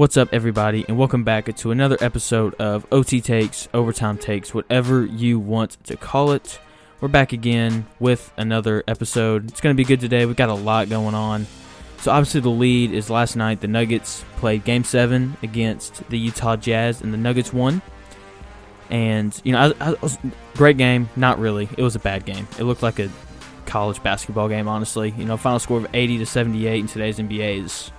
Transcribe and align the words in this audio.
What's 0.00 0.16
up, 0.16 0.30
everybody, 0.32 0.86
and 0.88 0.96
welcome 0.96 1.24
back 1.24 1.54
to 1.54 1.70
another 1.70 1.98
episode 2.00 2.54
of 2.54 2.86
OT 2.90 3.20
Takes, 3.20 3.68
Overtime 3.74 4.16
Takes, 4.16 4.54
whatever 4.54 5.04
you 5.04 5.38
want 5.38 5.76
to 5.84 5.94
call 5.94 6.32
it. 6.32 6.58
We're 7.02 7.08
back 7.08 7.34
again 7.34 7.86
with 7.98 8.32
another 8.38 8.82
episode. 8.88 9.50
It's 9.50 9.60
going 9.60 9.76
to 9.76 9.78
be 9.78 9.84
good 9.84 10.00
today. 10.00 10.24
We've 10.24 10.34
got 10.34 10.48
a 10.48 10.54
lot 10.54 10.88
going 10.88 11.14
on. 11.14 11.46
So, 11.98 12.12
obviously, 12.12 12.40
the 12.40 12.48
lead 12.48 12.92
is 12.92 13.10
last 13.10 13.36
night. 13.36 13.60
The 13.60 13.68
Nuggets 13.68 14.24
played 14.36 14.64
Game 14.64 14.84
7 14.84 15.36
against 15.42 16.08
the 16.08 16.18
Utah 16.18 16.56
Jazz, 16.56 17.02
and 17.02 17.12
the 17.12 17.18
Nuggets 17.18 17.52
won. 17.52 17.82
And, 18.88 19.38
you 19.44 19.52
know, 19.52 19.74
I, 19.78 19.90
I 19.90 19.94
was, 20.00 20.16
great 20.54 20.78
game. 20.78 21.10
Not 21.14 21.38
really. 21.38 21.68
It 21.76 21.82
was 21.82 21.94
a 21.94 21.98
bad 22.00 22.24
game. 22.24 22.48
It 22.58 22.64
looked 22.64 22.82
like 22.82 23.00
a 23.00 23.10
college 23.66 24.02
basketball 24.02 24.48
game, 24.48 24.66
honestly. 24.66 25.12
You 25.18 25.26
know, 25.26 25.36
final 25.36 25.58
score 25.58 25.76
of 25.76 25.86
80 25.92 26.16
to 26.16 26.24
78 26.24 26.80
in 26.80 26.86
today's 26.86 27.18
NBA 27.18 27.64
is 27.66 27.92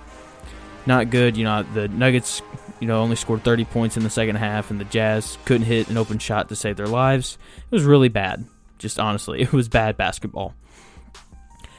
not 0.86 1.10
good. 1.10 1.36
You 1.36 1.44
know, 1.44 1.62
the 1.62 1.88
Nuggets, 1.88 2.42
you 2.80 2.86
know, 2.86 3.00
only 3.00 3.16
scored 3.16 3.44
30 3.44 3.64
points 3.66 3.96
in 3.96 4.02
the 4.02 4.10
second 4.10 4.36
half, 4.36 4.70
and 4.70 4.80
the 4.80 4.84
Jazz 4.84 5.38
couldn't 5.44 5.66
hit 5.66 5.88
an 5.88 5.96
open 5.96 6.18
shot 6.18 6.48
to 6.48 6.56
save 6.56 6.76
their 6.76 6.86
lives. 6.86 7.38
It 7.58 7.74
was 7.74 7.84
really 7.84 8.08
bad. 8.08 8.44
Just 8.78 8.98
honestly, 8.98 9.42
it 9.42 9.52
was 9.52 9.68
bad 9.68 9.96
basketball. 9.96 10.54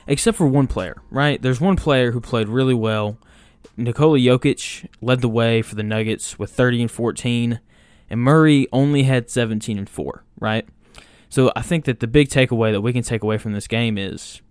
Except 0.05 0.37
for 0.37 0.47
one 0.47 0.67
player, 0.67 1.01
right? 1.09 1.41
There's 1.41 1.61
one 1.61 1.77
player 1.77 2.11
who 2.11 2.19
played 2.19 2.49
really 2.49 2.73
well. 2.73 3.17
Nikola 3.77 4.19
Jokic 4.19 4.87
led 5.01 5.21
the 5.21 5.29
way 5.29 5.61
for 5.61 5.75
the 5.75 5.83
Nuggets 5.83 6.37
with 6.37 6.51
30 6.51 6.83
and 6.83 6.91
14, 6.91 7.59
and 8.09 8.19
Murray 8.19 8.67
only 8.73 9.03
had 9.03 9.29
17 9.29 9.77
and 9.77 9.89
4, 9.89 10.23
right? 10.39 10.67
So 11.29 11.51
I 11.55 11.61
think 11.61 11.85
that 11.85 11.99
the 11.99 12.07
big 12.07 12.29
takeaway 12.29 12.71
that 12.71 12.81
we 12.81 12.93
can 12.93 13.01
take 13.01 13.23
away 13.23 13.37
from 13.37 13.53
this 13.53 13.67
game 13.67 13.97
is 13.97 14.41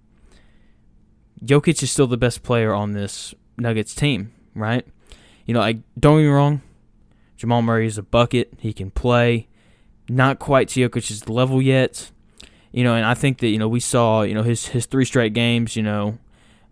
Jokic 1.44 1.82
is 1.82 1.90
still 1.90 2.06
the 2.06 2.16
best 2.16 2.42
player 2.42 2.72
on 2.72 2.92
this 2.92 3.34
Nuggets 3.56 3.94
team, 3.94 4.32
right? 4.54 4.86
You 5.46 5.54
know, 5.54 5.60
I 5.60 5.82
don't 5.98 6.18
get 6.18 6.24
me 6.24 6.28
wrong. 6.28 6.62
Jamal 7.36 7.62
Murray 7.62 7.86
is 7.86 7.98
a 7.98 8.02
bucket. 8.02 8.52
He 8.58 8.72
can 8.72 8.90
play. 8.90 9.48
Not 10.08 10.38
quite 10.38 10.68
to 10.68 10.88
Jokic's 10.88 11.28
level 11.28 11.60
yet. 11.60 12.10
You 12.72 12.84
know, 12.84 12.94
and 12.94 13.04
I 13.04 13.14
think 13.14 13.38
that 13.38 13.48
you 13.48 13.58
know 13.58 13.68
we 13.68 13.80
saw 13.80 14.22
you 14.22 14.34
know 14.34 14.42
his 14.42 14.68
his 14.68 14.86
three 14.86 15.04
straight 15.04 15.34
games. 15.34 15.76
You 15.76 15.82
know, 15.82 16.18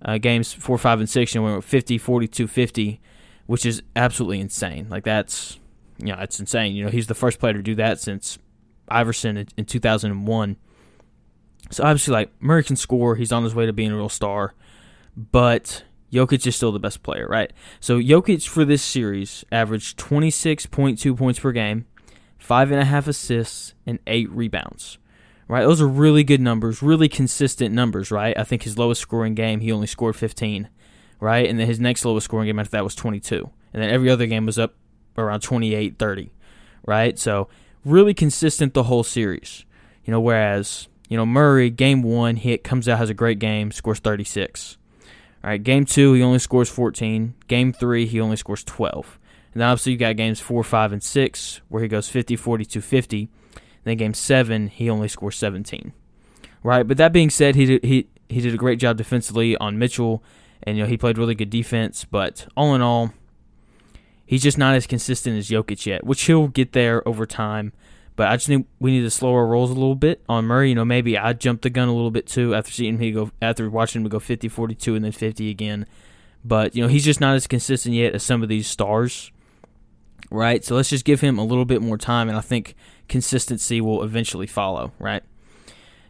uh, 0.03 0.19
games 0.19 0.53
four, 0.53 0.78
five, 0.78 1.01
and 1.01 1.08
six. 1.08 1.34
You 1.34 1.41
know, 1.41 1.53
went 1.53 1.64
50, 1.64 1.98
42, 1.98 2.47
50, 2.47 3.01
which 3.47 3.67
is 3.67 3.83
absolutely 3.97 4.41
insane. 4.41 4.89
Like 4.89 5.05
that's 5.05 5.58
you 5.98 6.06
know 6.06 6.19
it's 6.20 6.41
insane. 6.41 6.75
You 6.75 6.84
know, 6.84 6.91
he's 6.91 7.06
the 7.06 7.14
first 7.14 7.39
player 7.39 7.53
to 7.53 7.62
do 7.62 7.75
that 7.75 8.01
since 8.01 8.39
Iverson 8.89 9.36
in, 9.36 9.48
in 9.56 9.64
2001. 9.64 10.56
So 11.70 11.84
obviously, 11.84 12.12
like 12.12 12.31
Murray 12.41 12.64
can 12.64 12.77
score. 12.77 13.17
He's 13.17 13.33
on 13.33 13.45
his 13.45 13.55
way 13.55 13.67
to 13.67 13.73
being 13.73 13.92
a 13.92 13.97
real 13.97 14.08
star, 14.08 14.55
but 15.17 15.84
Jokic 16.12 16.47
is 16.47 16.56
still 16.56 16.72
the 16.72 16.78
best 16.78 17.03
player, 17.03 17.27
right? 17.28 17.53
So 17.78 17.98
Jokic 17.98 18.48
for 18.48 18.64
this 18.64 18.83
series 18.83 19.44
averaged 19.53 19.98
26.2 19.98 21.17
points 21.17 21.39
per 21.39 21.52
game, 21.52 21.86
five 22.39 22.70
and 22.70 22.80
a 22.80 22.84
half 22.84 23.06
assists, 23.06 23.75
and 23.86 23.98
eight 24.06 24.30
rebounds. 24.30 24.98
Right, 25.48 25.62
those 25.64 25.80
are 25.80 25.89
really 25.89 26.22
good 26.22 26.41
numbers, 26.41 26.80
really 26.80 27.08
consistent 27.08 27.75
numbers, 27.75 28.12
right? 28.12 28.39
I 28.39 28.44
think 28.44 28.62
his 28.62 28.78
lowest 28.78 29.00
scoring 29.00 29.34
game, 29.34 29.58
he 29.58 29.72
only 29.72 29.89
scored 29.89 30.14
15, 30.14 30.69
right? 31.19 31.48
And 31.48 31.58
then 31.58 31.67
his 31.67 31.80
next 31.80 32.05
lowest 32.05 32.27
scoring 32.27 32.47
game 32.47 32.61
after 32.61 32.70
that 32.70 32.84
was 32.84 32.95
22. 32.95 33.50
And 33.72 33.83
then 33.83 33.91
every 33.91 34.11
other 34.11 34.27
game 34.27 34.47
was 34.47 34.61
up 34.61 34.77
around 35.19 35.41
28, 35.41 35.98
30, 35.98 36.30
right? 36.86 37.19
So 37.19 37.48
really 37.84 38.14
consistent 38.14 38.74
the 38.74 38.84
whole 38.84 39.02
series. 39.02 39.64
You 40.05 40.12
know, 40.12 40.20
whereas, 40.20 40.89
you 41.08 41.17
know, 41.17 41.27
Murray, 41.27 41.69
game 41.69 42.02
one, 42.02 42.36
hit, 42.36 42.62
comes 42.64 42.89
out, 42.89 42.98
has 42.98 43.11
a 43.11 43.14
great 43.14 43.41
game, 43.41 43.72
scores 43.72 43.98
36. 43.98 44.77
All 45.42 45.50
right, 45.50 45.62
game 45.62 45.86
two, 45.86 46.12
he 46.12 46.22
only 46.22 46.38
scores 46.38 46.69
14. 46.69 47.34
Game 47.48 47.72
three, 47.72 48.06
he 48.06 48.20
only 48.20 48.36
scores 48.36 48.62
12. 48.64 49.19
And 49.55 49.62
obviously 49.62 49.92
you 49.92 49.98
got 49.98 50.16
games 50.16 50.41
four, 50.41 50.62
five, 50.62 50.92
and 50.92 51.02
six 51.02 51.60
where 51.69 51.83
he 51.83 51.88
goes 51.88 52.08
50, 52.08 52.36
42, 52.36 52.80
50. 52.80 53.28
then 53.84 53.96
game 53.96 54.14
seven, 54.14 54.68
he 54.68 54.88
only 54.91 55.08
scores 55.08 55.36
17. 55.36 55.92
Right, 56.62 56.86
but 56.86 56.98
that 56.98 57.12
being 57.12 57.30
said, 57.30 57.55
he 57.56 57.64
did, 57.64 57.84
he 57.84 58.08
he 58.29 58.40
did 58.40 58.52
a 58.52 58.58
great 58.58 58.79
job 58.79 58.98
defensively 58.98 59.56
on 59.56 59.79
Mitchell, 59.79 60.23
and 60.62 60.77
you 60.77 60.83
know 60.83 60.89
he 60.89 60.98
played 60.98 61.17
really 61.17 61.34
good 61.34 61.48
defense. 61.48 62.05
But 62.05 62.46
all 62.55 62.74
in 62.74 62.83
all, 62.83 63.14
he's 64.27 64.42
just 64.42 64.58
not 64.58 64.74
as 64.74 64.86
consistent 64.86 65.39
as 65.39 65.48
Jokic 65.48 65.86
yet, 65.86 66.05
which 66.05 66.23
he'll 66.23 66.48
get 66.48 66.73
there 66.73 67.06
over 67.08 67.24
time. 67.24 67.73
But 68.20 68.29
I 68.29 68.36
just 68.36 68.48
think 68.48 68.69
we 68.79 68.91
need 68.91 69.01
to 69.01 69.11
slow 69.11 69.33
our 69.33 69.47
rolls 69.47 69.70
a 69.70 69.73
little 69.73 69.95
bit 69.95 70.23
on 70.29 70.45
Murray. 70.45 70.69
You 70.69 70.75
know, 70.75 70.85
maybe 70.85 71.17
I 71.17 71.33
jumped 71.33 71.63
the 71.63 71.70
gun 71.70 71.89
a 71.89 71.95
little 71.95 72.11
bit 72.11 72.27
too 72.27 72.55
after 72.55 72.70
seeing 72.70 72.98
him 72.98 73.14
go 73.14 73.31
after 73.41 73.70
watching 73.70 74.03
him 74.03 74.08
go 74.11 74.19
50, 74.19 74.47
42, 74.47 74.95
and 74.95 75.03
then 75.03 75.13
50 75.13 75.48
again. 75.48 75.86
But 76.45 76.77
you 76.77 76.83
know, 76.83 76.89
he's 76.89 77.07
just 77.07 77.19
not 77.19 77.35
as 77.35 77.47
consistent 77.47 77.95
yet 77.95 78.14
as 78.14 78.23
some 78.23 78.42
of 78.42 78.51
these 78.51 78.67
stars, 78.67 79.33
right? 80.30 80.63
So 80.63 80.77
let's 80.77 80.91
just 80.91 81.07
give 81.07 81.23
him 81.23 81.39
a 81.39 81.45
little 81.45 81.64
bit 81.64 81.80
more 81.80 81.97
time, 81.97 82.29
and 82.29 82.36
I 82.36 82.42
think 82.42 82.75
consistency 83.09 83.80
will 83.80 84.03
eventually 84.03 84.47
follow, 84.47 84.92
right? 84.98 85.23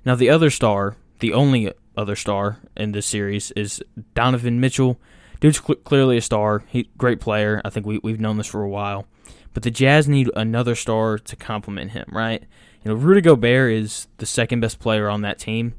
Now 0.05 0.17
the 0.17 0.31
other 0.31 0.51
star, 0.51 0.97
the 1.21 1.33
only 1.33 1.73
other 1.97 2.17
star 2.17 2.59
in 2.77 2.91
this 2.91 3.07
series 3.07 3.53
is 3.53 3.85
Donovan 4.15 4.59
Mitchell. 4.59 4.99
Dude's 5.39 5.63
cl- 5.65 5.77
clearly 5.77 6.17
a 6.17 6.23
star. 6.23 6.65
He 6.67 6.91
great 6.99 7.21
player. 7.21 7.63
I 7.65 7.71
think 7.71 7.87
we 7.87 8.01
we've 8.03 8.19
known 8.19 8.37
this 8.37 8.49
for 8.49 8.65
a 8.65 8.69
while. 8.69 9.07
But 9.53 9.63
the 9.63 9.71
Jazz 9.71 10.09
need 10.09 10.31
another 10.37 10.75
star 10.75 11.19
to 11.19 11.37
complement 11.37 11.93
him, 11.93 12.07
right? 12.13 12.43
You 12.85 12.91
know, 12.91 12.95
Rudy 12.95 13.21
Gobert 13.21 13.73
is 13.73 14.07
the 14.19 14.27
second 14.27 14.61
best 14.61 14.79
player 14.79 15.09
on 15.09 15.23
that 15.23 15.39
team. 15.39 15.75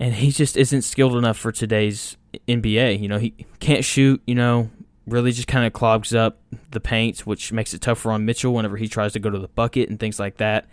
And 0.00 0.14
he 0.14 0.30
just 0.30 0.56
isn't 0.56 0.82
skilled 0.82 1.16
enough 1.16 1.36
for 1.36 1.52
today's 1.52 2.16
NBA. 2.46 3.00
You 3.00 3.08
know, 3.08 3.18
he 3.18 3.34
can't 3.60 3.84
shoot, 3.84 4.22
you 4.26 4.34
know, 4.34 4.70
really 5.06 5.32
just 5.32 5.48
kind 5.48 5.66
of 5.66 5.72
clogs 5.72 6.14
up 6.14 6.38
the 6.70 6.80
paint, 6.80 7.20
which 7.20 7.52
makes 7.52 7.74
it 7.74 7.80
tougher 7.80 8.12
on 8.12 8.24
Mitchell 8.24 8.54
whenever 8.54 8.76
he 8.76 8.88
tries 8.88 9.12
to 9.14 9.18
go 9.18 9.30
to 9.30 9.38
the 9.38 9.48
bucket 9.48 9.88
and 9.88 9.98
things 9.98 10.20
like 10.20 10.36
that. 10.36 10.68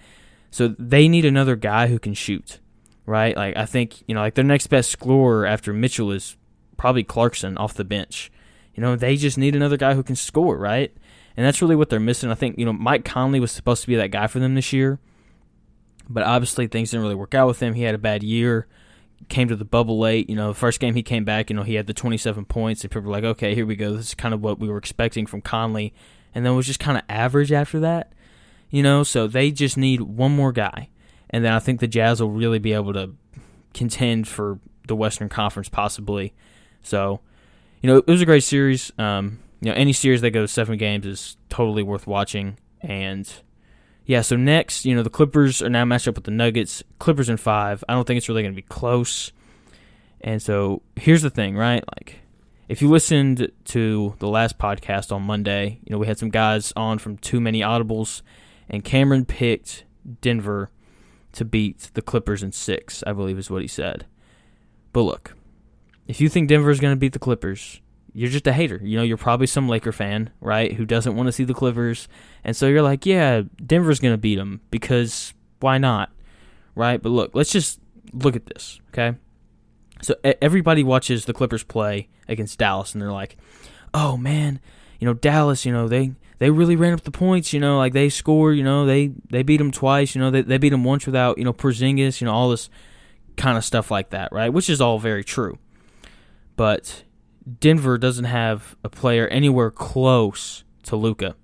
So 0.51 0.75
they 0.79 1.07
need 1.07 1.25
another 1.25 1.55
guy 1.55 1.87
who 1.87 1.99
can 1.99 2.13
shoot, 2.13 2.59
right? 3.05 3.35
Like 3.35 3.57
I 3.57 3.65
think, 3.65 4.03
you 4.07 4.15
know, 4.15 4.21
like 4.21 4.35
their 4.35 4.43
next 4.43 4.67
best 4.67 4.91
scorer 4.91 5.45
after 5.45 5.73
Mitchell 5.73 6.11
is 6.11 6.37
probably 6.77 7.03
Clarkson 7.03 7.57
off 7.57 7.73
the 7.73 7.83
bench. 7.83 8.31
You 8.75 8.81
know, 8.81 8.95
they 8.95 9.15
just 9.15 9.37
need 9.37 9.55
another 9.55 9.77
guy 9.77 9.93
who 9.95 10.03
can 10.03 10.15
score, 10.15 10.57
right? 10.57 10.95
And 11.37 11.45
that's 11.45 11.61
really 11.61 11.75
what 11.75 11.89
they're 11.89 11.99
missing. 11.99 12.31
I 12.31 12.35
think 12.35 12.57
you 12.57 12.65
know 12.65 12.73
Mike 12.73 13.05
Conley 13.05 13.39
was 13.39 13.51
supposed 13.51 13.81
to 13.81 13.87
be 13.87 13.95
that 13.95 14.11
guy 14.11 14.27
for 14.27 14.39
them 14.39 14.55
this 14.55 14.73
year, 14.73 14.99
but 16.09 16.23
obviously 16.23 16.67
things 16.67 16.91
didn't 16.91 17.03
really 17.03 17.15
work 17.15 17.33
out 17.33 17.47
with 17.47 17.61
him. 17.61 17.73
He 17.73 17.83
had 17.83 17.95
a 17.95 17.99
bad 17.99 18.23
year, 18.23 18.67
came 19.29 19.47
to 19.47 19.55
the 19.55 19.65
bubble 19.65 19.99
late. 19.99 20.29
You 20.29 20.35
know, 20.35 20.49
the 20.49 20.53
first 20.53 20.79
game 20.79 20.95
he 20.95 21.03
came 21.03 21.25
back, 21.25 21.49
you 21.49 21.55
know, 21.55 21.63
he 21.63 21.75
had 21.75 21.87
the 21.87 21.93
27 21.93 22.45
points, 22.45 22.83
and 22.83 22.91
people 22.91 23.03
were 23.03 23.11
like, 23.11 23.23
okay, 23.23 23.55
here 23.55 23.65
we 23.65 23.75
go. 23.75 23.93
This 23.95 24.09
is 24.09 24.15
kind 24.15 24.33
of 24.33 24.41
what 24.41 24.59
we 24.59 24.67
were 24.67 24.77
expecting 24.77 25.25
from 25.25 25.41
Conley, 25.41 25.93
and 26.33 26.45
then 26.45 26.53
it 26.53 26.55
was 26.55 26.67
just 26.67 26.79
kind 26.79 26.97
of 26.97 27.03
average 27.09 27.51
after 27.51 27.79
that. 27.79 28.11
You 28.69 28.83
know, 28.83 29.03
so 29.03 29.27
they 29.27 29.51
just 29.51 29.77
need 29.77 30.01
one 30.01 30.35
more 30.35 30.51
guy, 30.51 30.89
and 31.29 31.45
then 31.45 31.53
I 31.53 31.59
think 31.59 31.79
the 31.79 31.87
Jazz 31.87 32.21
will 32.21 32.31
really 32.31 32.59
be 32.59 32.73
able 32.73 32.93
to 32.93 33.15
contend 33.73 34.27
for 34.27 34.59
the 34.87 34.95
Western 34.95 35.29
Conference 35.29 35.69
possibly. 35.69 36.33
So, 36.81 37.21
you 37.81 37.89
know, 37.89 37.97
it 37.97 38.07
was 38.07 38.21
a 38.21 38.25
great 38.25 38.43
series. 38.43 38.91
Um, 38.97 39.39
you 39.61 39.69
know, 39.69 39.73
any 39.73 39.93
series 39.93 40.21
that 40.21 40.31
goes 40.31 40.51
seven 40.51 40.77
games 40.77 41.05
is 41.05 41.37
totally 41.49 41.83
worth 41.83 42.07
watching. 42.07 42.57
And 42.81 43.31
yeah, 44.05 44.21
so 44.21 44.35
next, 44.35 44.85
you 44.85 44.95
know, 44.95 45.03
the 45.03 45.09
Clippers 45.09 45.61
are 45.61 45.69
now 45.69 45.85
matched 45.85 46.07
up 46.07 46.15
with 46.15 46.25
the 46.25 46.31
Nuggets. 46.31 46.83
Clippers 46.99 47.29
in 47.29 47.37
five. 47.37 47.83
I 47.89 47.93
don't 47.93 48.05
think 48.05 48.17
it's 48.17 48.29
really 48.29 48.43
going 48.43 48.53
to 48.53 48.61
be 48.61 48.67
close. 48.67 49.31
And 50.21 50.41
so 50.41 50.81
here's 50.95 51.21
the 51.21 51.29
thing, 51.29 51.55
right? 51.55 51.83
Like, 51.97 52.19
if 52.67 52.81
you 52.81 52.89
listened 52.89 53.51
to 53.65 54.15
the 54.19 54.27
last 54.27 54.57
podcast 54.57 55.11
on 55.11 55.21
Monday, 55.21 55.79
you 55.83 55.91
know, 55.91 55.97
we 55.97 56.07
had 56.07 56.17
some 56.17 56.29
guys 56.29 56.73
on 56.75 56.97
from 56.97 57.17
Too 57.17 57.39
Many 57.39 57.61
Audibles, 57.61 58.21
and 58.67 58.83
Cameron 58.83 59.25
picked 59.25 59.85
Denver 60.21 60.71
to 61.33 61.45
beat 61.45 61.91
the 61.93 62.01
Clippers 62.01 62.41
in 62.41 62.51
six, 62.51 63.03
I 63.05 63.13
believe 63.13 63.37
is 63.37 63.51
what 63.51 63.61
he 63.61 63.67
said. 63.67 64.05
But 64.93 65.01
look, 65.01 65.35
if 66.07 66.21
you 66.21 66.29
think 66.29 66.49
Denver 66.49 66.71
is 66.71 66.79
going 66.79 66.93
to 66.93 66.99
beat 66.99 67.13
the 67.13 67.19
Clippers, 67.19 67.81
you're 68.15 68.29
just 68.29 68.47
a 68.47 68.53
hater. 68.53 68.79
You 68.81 68.97
know, 68.97 69.03
you're 69.03 69.17
probably 69.17 69.45
some 69.45 69.67
Laker 69.67 69.91
fan, 69.91 70.29
right, 70.39 70.71
who 70.73 70.85
doesn't 70.85 71.17
want 71.17 71.27
to 71.27 71.33
see 71.33 71.43
the 71.43 71.53
Clippers, 71.53 72.07
and 72.45 72.55
so 72.55 72.67
you're 72.67 72.81
like, 72.81 73.05
yeah, 73.05 73.41
Denver's 73.63 73.99
gonna 73.99 74.17
beat 74.17 74.37
them 74.37 74.61
because 74.71 75.33
why 75.59 75.77
not, 75.77 76.11
right? 76.75 77.01
But 77.01 77.09
look, 77.09 77.31
let's 77.35 77.51
just 77.51 77.79
look 78.13 78.37
at 78.37 78.45
this, 78.45 78.79
okay? 78.89 79.17
So 80.01 80.15
everybody 80.41 80.81
watches 80.81 81.25
the 81.25 81.33
Clippers 81.33 81.63
play 81.63 82.07
against 82.29 82.57
Dallas, 82.57 82.93
and 82.93 83.01
they're 83.01 83.11
like, 83.11 83.35
oh 83.93 84.15
man, 84.15 84.61
you 84.99 85.05
know 85.05 85.13
Dallas, 85.13 85.65
you 85.65 85.73
know 85.73 85.89
they 85.89 86.13
they 86.39 86.49
really 86.49 86.77
ran 86.77 86.93
up 86.93 87.01
the 87.01 87.11
points, 87.11 87.51
you 87.51 87.59
know, 87.59 87.77
like 87.77 87.91
they 87.91 88.07
scored, 88.07 88.55
you 88.55 88.63
know 88.63 88.85
they 88.85 89.11
they 89.29 89.43
beat 89.43 89.57
them 89.57 89.71
twice, 89.71 90.15
you 90.15 90.21
know 90.21 90.31
they 90.31 90.41
they 90.41 90.57
beat 90.57 90.69
them 90.69 90.85
once 90.85 91.05
without 91.05 91.37
you 91.37 91.43
know 91.43 91.53
Porzingis, 91.53 92.21
you 92.21 92.25
know 92.25 92.33
all 92.33 92.49
this 92.49 92.69
kind 93.35 93.57
of 93.57 93.65
stuff 93.65 93.91
like 93.91 94.11
that, 94.11 94.31
right? 94.31 94.49
Which 94.49 94.69
is 94.69 94.79
all 94.79 94.99
very 94.99 95.25
true, 95.25 95.57
but 96.55 97.03
Denver 97.59 97.97
doesn't 97.97 98.25
have 98.25 98.75
a 98.83 98.89
player 98.89 99.27
anywhere 99.27 99.71
close 99.71 100.63
to 100.83 100.95
Luka, 100.95 101.35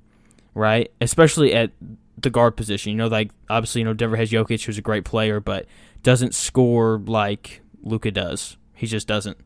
right? 0.56 0.92
Especially 1.00 1.54
at 1.54 1.72
the 2.18 2.30
guard 2.30 2.56
position. 2.58 2.92
You 2.92 2.98
know, 2.98 3.08
like 3.08 3.32
obviously, 3.50 3.82
you 3.82 3.86
know, 3.86 3.94
Denver 3.94 4.16
has 4.16 4.32
Jokic, 4.32 4.64
who's 4.66 4.78
a 4.78 4.82
great 4.82 5.06
player, 5.06 5.40
but 5.40 5.66
doesn't 6.04 6.34
score 6.34 7.00
like 7.06 7.62
Luka 7.84 8.12
does. 8.12 8.58
He 8.74 8.88
just 8.88 9.08
doesn't. 9.08 9.38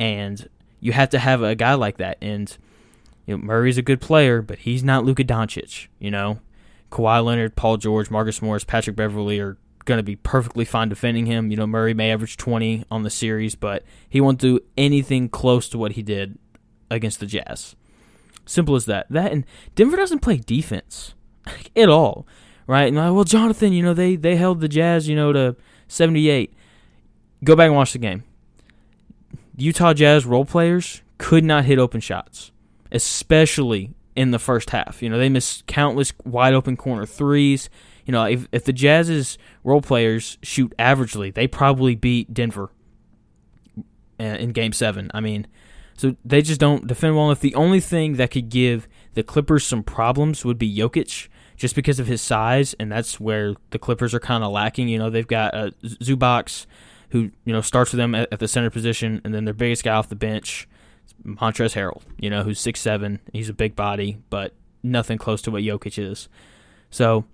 And 0.00 0.48
you 0.80 0.92
have 0.92 1.10
to 1.10 1.18
have 1.18 1.42
a 1.42 1.54
guy 1.54 1.74
like 1.74 1.98
that. 1.98 2.18
And 2.20 2.56
You 3.26 3.36
know, 3.36 3.44
Murray's 3.44 3.78
a 3.78 3.82
good 3.82 4.00
player, 4.00 4.42
but 4.42 4.60
he's 4.60 4.82
not 4.82 5.04
Luka 5.04 5.24
Doncic. 5.24 5.88
You 5.98 6.10
know, 6.10 6.40
Kawhi 6.90 7.24
Leonard, 7.24 7.56
Paul 7.56 7.76
George, 7.76 8.10
Marcus 8.10 8.42
Morris, 8.42 8.64
Patrick 8.64 8.96
Beverley 8.96 9.38
are 9.38 9.56
going 9.84 9.98
to 9.98 10.04
be 10.04 10.16
perfectly 10.16 10.64
fine 10.64 10.88
defending 10.88 11.26
him. 11.26 11.50
You 11.50 11.56
know, 11.56 11.66
Murray 11.66 11.94
may 11.94 12.10
average 12.10 12.36
20 12.36 12.84
on 12.90 13.02
the 13.02 13.10
series, 13.10 13.54
but 13.54 13.84
he 14.08 14.20
won't 14.20 14.38
do 14.38 14.60
anything 14.76 15.28
close 15.28 15.68
to 15.70 15.78
what 15.78 15.92
he 15.92 16.02
did 16.02 16.38
against 16.90 17.20
the 17.20 17.26
Jazz. 17.26 17.74
Simple 18.44 18.74
as 18.74 18.86
that. 18.86 19.06
That 19.10 19.32
and 19.32 19.44
Denver 19.74 19.96
doesn't 19.96 20.20
play 20.20 20.38
defense 20.38 21.14
at 21.76 21.88
all, 21.88 22.26
right? 22.66 22.88
And 22.88 22.96
like, 22.96 23.12
well, 23.12 23.24
Jonathan, 23.24 23.72
you 23.72 23.82
know 23.82 23.94
they 23.94 24.16
they 24.16 24.36
held 24.36 24.60
the 24.60 24.68
Jazz, 24.68 25.08
you 25.08 25.16
know, 25.16 25.32
to 25.32 25.56
78. 25.88 26.52
Go 27.44 27.56
back 27.56 27.66
and 27.66 27.76
watch 27.76 27.92
the 27.92 27.98
game. 27.98 28.24
Utah 29.56 29.94
Jazz 29.94 30.24
role 30.24 30.44
players 30.44 31.02
could 31.18 31.44
not 31.44 31.64
hit 31.64 31.78
open 31.78 32.00
shots, 32.00 32.50
especially 32.90 33.94
in 34.16 34.30
the 34.30 34.38
first 34.38 34.70
half. 34.70 35.02
You 35.02 35.08
know, 35.08 35.18
they 35.18 35.28
missed 35.28 35.66
countless 35.66 36.12
wide 36.24 36.54
open 36.54 36.76
corner 36.76 37.06
threes. 37.06 37.70
You 38.04 38.12
know, 38.12 38.24
if 38.24 38.48
if 38.52 38.64
the 38.64 38.72
Jazz's 38.72 39.38
role 39.64 39.80
players 39.80 40.38
shoot 40.42 40.74
averagely, 40.78 41.32
they 41.32 41.46
probably 41.46 41.94
beat 41.94 42.32
Denver 42.32 42.70
in 44.18 44.50
Game 44.50 44.72
Seven. 44.72 45.10
I 45.14 45.20
mean, 45.20 45.46
so 45.96 46.16
they 46.24 46.42
just 46.42 46.60
don't 46.60 46.86
defend 46.86 47.16
well. 47.16 47.30
If 47.30 47.40
the 47.40 47.54
only 47.54 47.80
thing 47.80 48.14
that 48.14 48.30
could 48.30 48.48
give 48.48 48.88
the 49.14 49.22
Clippers 49.22 49.64
some 49.64 49.82
problems 49.82 50.44
would 50.44 50.58
be 50.58 50.74
Jokic, 50.74 51.28
just 51.56 51.74
because 51.74 52.00
of 52.00 52.06
his 52.06 52.20
size, 52.20 52.74
and 52.74 52.90
that's 52.90 53.20
where 53.20 53.54
the 53.70 53.78
Clippers 53.78 54.14
are 54.14 54.20
kind 54.20 54.42
of 54.42 54.52
lacking. 54.52 54.88
You 54.88 54.98
know, 54.98 55.10
they've 55.10 55.26
got 55.26 55.54
uh, 55.54 55.70
Zubac, 55.84 56.66
who 57.10 57.30
you 57.44 57.52
know 57.52 57.60
starts 57.60 57.92
with 57.92 57.98
them 57.98 58.14
at, 58.14 58.32
at 58.32 58.40
the 58.40 58.48
center 58.48 58.70
position, 58.70 59.20
and 59.24 59.34
then 59.34 59.44
their 59.44 59.54
biggest 59.54 59.84
guy 59.84 59.94
off 59.94 60.08
the 60.08 60.16
bench 60.16 60.68
Montrezl 61.24 61.74
Harrell, 61.74 62.02
you 62.18 62.30
know, 62.30 62.42
who's 62.42 62.60
six 62.60 62.80
seven. 62.80 63.20
He's 63.32 63.48
a 63.48 63.54
big 63.54 63.76
body, 63.76 64.18
but 64.30 64.54
nothing 64.82 65.18
close 65.18 65.42
to 65.42 65.50
what 65.50 65.62
Jokic 65.62 65.98
is. 66.02 66.28
So 66.90 67.24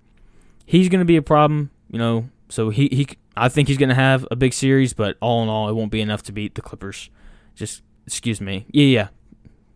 he's 0.69 0.87
going 0.87 0.99
to 0.99 1.05
be 1.05 1.17
a 1.17 1.21
problem, 1.21 1.71
you 1.89 1.97
know. 1.97 2.29
So 2.47 2.69
he, 2.69 2.87
he 2.91 3.07
I 3.35 3.49
think 3.49 3.67
he's 3.67 3.77
going 3.77 3.89
to 3.89 3.95
have 3.95 4.27
a 4.29 4.35
big 4.35 4.53
series, 4.53 4.93
but 4.93 5.17
all 5.19 5.41
in 5.41 5.49
all, 5.49 5.67
it 5.67 5.73
won't 5.73 5.91
be 5.91 5.99
enough 5.99 6.21
to 6.23 6.31
beat 6.31 6.53
the 6.53 6.61
Clippers. 6.61 7.09
Just 7.55 7.81
excuse 8.05 8.39
me. 8.39 8.67
Yeah, 8.69 8.85
yeah. 8.85 9.07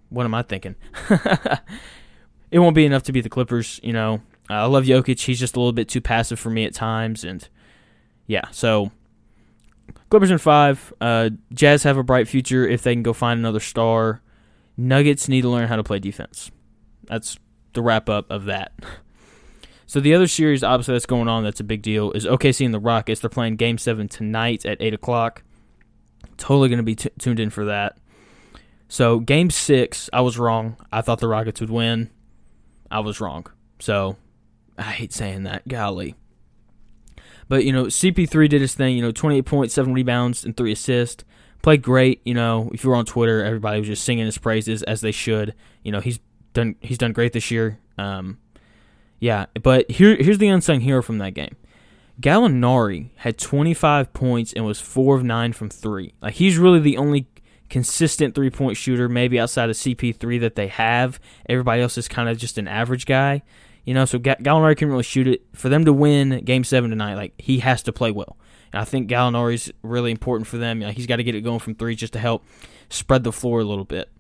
What 0.10 0.26
am 0.26 0.36
I 0.36 0.44
thinking? 0.44 0.76
it 2.52 2.60
won't 2.60 2.76
be 2.76 2.86
enough 2.86 3.04
to 3.04 3.12
beat 3.12 3.22
the 3.22 3.30
Clippers. 3.30 3.80
You 3.82 3.94
know, 3.94 4.22
I 4.50 4.66
love 4.66 4.86
Jokic. 4.86 5.20
He's 5.20 5.40
just 5.40 5.56
a 5.56 5.60
little 5.60 5.74
bit 5.74 5.90
too 5.90 6.02
passive 6.02 6.40
for 6.40 6.52
me 6.52 6.64
at 6.66 6.76
times, 6.76 7.24
and 7.24 7.48
yeah. 8.28 8.44
So 8.52 8.92
Clippers 10.10 10.30
in 10.30 10.38
five. 10.38 10.94
Uh, 11.02 11.32
Jazz 11.54 11.82
have 11.84 11.98
a 11.98 12.04
bright 12.04 12.28
future 12.28 12.68
if 12.68 12.84
they 12.84 12.94
can 12.94 13.02
go 13.02 13.14
find 13.14 13.40
another 13.40 13.60
star. 13.60 14.22
Nuggets 14.78 15.28
need 15.28 15.42
to 15.42 15.50
learn 15.50 15.68
how 15.68 15.76
to 15.76 15.84
play 15.84 15.98
defense. 15.98 16.52
That's 17.06 17.38
the 17.74 17.82
wrap 17.82 18.10
up 18.10 18.30
of 18.30 18.46
that. 18.46 18.74
So 19.94 20.00
the 20.00 20.16
other 20.16 20.26
series, 20.26 20.64
obviously, 20.64 20.96
that's 20.96 21.06
going 21.06 21.28
on. 21.28 21.44
That's 21.44 21.60
a 21.60 21.64
big 21.64 21.84
deal. 21.84 22.12
Is 22.14 22.26
OKC 22.26 22.66
and 22.66 22.74
the 22.74 22.80
Rockets. 22.80 23.22
They're 23.22 23.30
playing 23.30 23.58
Game 23.58 23.78
Seven 23.78 24.08
tonight 24.08 24.66
at 24.66 24.82
eight 24.82 24.96
o'clock. 24.96 25.44
Totally 26.36 26.68
going 26.68 26.78
to 26.78 26.84
be 26.84 26.96
t- 26.96 27.12
tuned 27.20 27.40
in 27.40 27.52
for 27.52 27.66
that. 27.66 28.00
So 28.88 29.20
Game 29.20 29.52
Six, 29.52 30.10
I 30.12 30.22
was 30.22 30.40
wrong. 30.40 30.78
I 30.92 31.02
thought 31.02 31.20
the 31.20 31.28
Rockets 31.28 31.62
would 31.62 31.70
win. 31.70 32.10
I 32.90 33.02
was 33.02 33.22
wrong. 33.22 33.46
So 33.78 34.18
I 34.80 34.82
hate 34.82 35.14
saying 35.14 35.44
that. 35.44 35.68
Golly. 35.68 36.16
But, 37.48 37.64
you 37.64 37.72
know, 37.72 37.84
CP3 37.84 38.50
did 38.50 38.62
his 38.62 38.74
thing, 38.74 38.96
you 38.96 39.04
know, 39.04 39.12
28 39.12 39.46
points, 39.46 39.76
7 39.76 39.94
rebounds, 39.94 40.44
and 40.44 40.58
3 40.58 40.72
assists. 40.72 41.24
Played 41.62 41.84
great, 41.84 42.20
you 42.26 42.34
know. 42.34 42.72
If 42.74 42.84
you 42.84 42.90
were 42.90 42.96
on 42.96 43.06
Twitter, 43.06 43.46
everybody 43.46 43.78
was 43.78 43.90
just 43.90 44.04
singing 44.04 44.26
his 44.26 44.40
praises 44.40 44.82
as 44.82 45.02
they 45.02 45.12
should. 45.12 45.54
You 45.84 45.92
know, 45.92 46.00
he's 46.00 46.18
done 46.54 46.78
he's 46.82 46.98
done 46.98 47.12
great 47.12 47.34
this 47.34 47.52
year. 47.52 47.78
Um, 48.00 48.40
yeah, 49.24 49.46
but 49.62 49.90
here 49.90 50.18
here's 50.18 50.38
the 50.38 50.50
unsung 50.50 50.82
hero 50.82 51.02
from 51.02 51.18
that 51.20 51.34
game. 51.34 51.56
Gallinari 52.20 53.12
had 53.16 53.38
25 53.38 54.12
points 54.12 54.52
and 54.52 54.66
was 54.66 54.82
4 54.82 55.16
of 55.16 55.24
9 55.24 55.54
from 55.54 55.70
3. 55.70 56.14
Like 56.22 56.34
he's 56.34 56.58
really 56.58 56.82
the 56.82 56.98
only 56.98 57.28
consistent 57.70 58.36
three-point 58.36 58.76
shooter 58.76 59.08
maybe 59.08 59.40
outside 59.40 59.70
of 59.70 59.78
CP3 59.78 60.42
that 60.42 60.56
they 60.56 60.68
have. 60.68 61.22
Everybody 61.48 61.82
else 61.82 61.98
is 61.98 62.10
kind 62.10 62.28
of 62.28 62.38
just 62.38 62.58
an 62.58 62.68
average 62.68 63.06
guy. 63.06 63.44
You 63.86 63.94
know, 63.94 64.04
so 64.04 64.20
Gallinari 64.20 64.76
can 64.76 64.90
really 64.90 65.04
shoot 65.04 65.28
it. 65.30 65.44
For 65.54 65.70
them 65.70 65.86
to 65.86 65.94
win 65.94 66.44
Game 66.44 66.66
Seven 66.66 66.90
tonight, 66.90 67.16
like 67.16 67.34
he 67.38 67.60
has 67.60 67.82
to 67.84 67.94
play 67.94 68.12
well. 68.12 68.36
And 68.74 68.82
I 68.82 68.84
think 68.84 69.10
Gallinari's 69.10 69.72
really 69.84 70.12
important 70.12 70.48
for 70.48 70.58
them. 70.58 70.82
You 70.82 70.88
know, 70.88 70.94
he's 70.94 71.08
got 71.08 71.16
to 71.16 71.24
get 71.24 71.34
it 71.34 71.42
going 71.42 71.60
from 71.60 71.76
three 71.76 71.96
just 71.96 72.12
to 72.12 72.20
help 72.20 72.44
spread 72.90 73.24
the 73.24 73.32
floor 73.32 73.62
a 73.62 73.64
little 73.64 73.86
bit. 73.86 74.12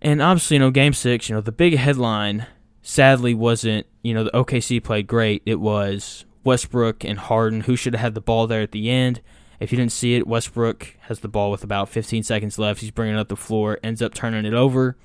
And 0.00 0.22
obviously, 0.22 0.54
you 0.54 0.60
know, 0.60 0.70
Game 0.70 0.92
Six, 0.92 1.28
you 1.28 1.34
know, 1.34 1.40
the 1.40 1.50
big 1.50 1.76
headline 1.76 2.46
sadly 2.82 3.34
wasn't, 3.34 3.86
you 4.02 4.14
know, 4.14 4.24
the 4.24 4.30
OKC 4.30 4.82
played 4.82 5.06
great. 5.06 5.42
It 5.46 5.60
was 5.60 6.24
Westbrook 6.44 7.04
and 7.04 7.18
Harden 7.18 7.62
who 7.62 7.76
should 7.76 7.94
have 7.94 8.00
had 8.00 8.14
the 8.14 8.20
ball 8.20 8.46
there 8.46 8.62
at 8.62 8.72
the 8.72 8.90
end. 8.90 9.20
If 9.58 9.70
you 9.70 9.76
didn't 9.76 9.92
see 9.92 10.14
it, 10.14 10.26
Westbrook 10.26 10.96
has 11.02 11.20
the 11.20 11.28
ball 11.28 11.50
with 11.50 11.62
about 11.62 11.90
15 11.90 12.22
seconds 12.22 12.58
left. 12.58 12.80
He's 12.80 12.90
bringing 12.90 13.16
up 13.16 13.28
the 13.28 13.36
floor, 13.36 13.78
ends 13.82 14.00
up 14.00 14.14
turning 14.14 14.46
it 14.46 14.54
over. 14.54 14.96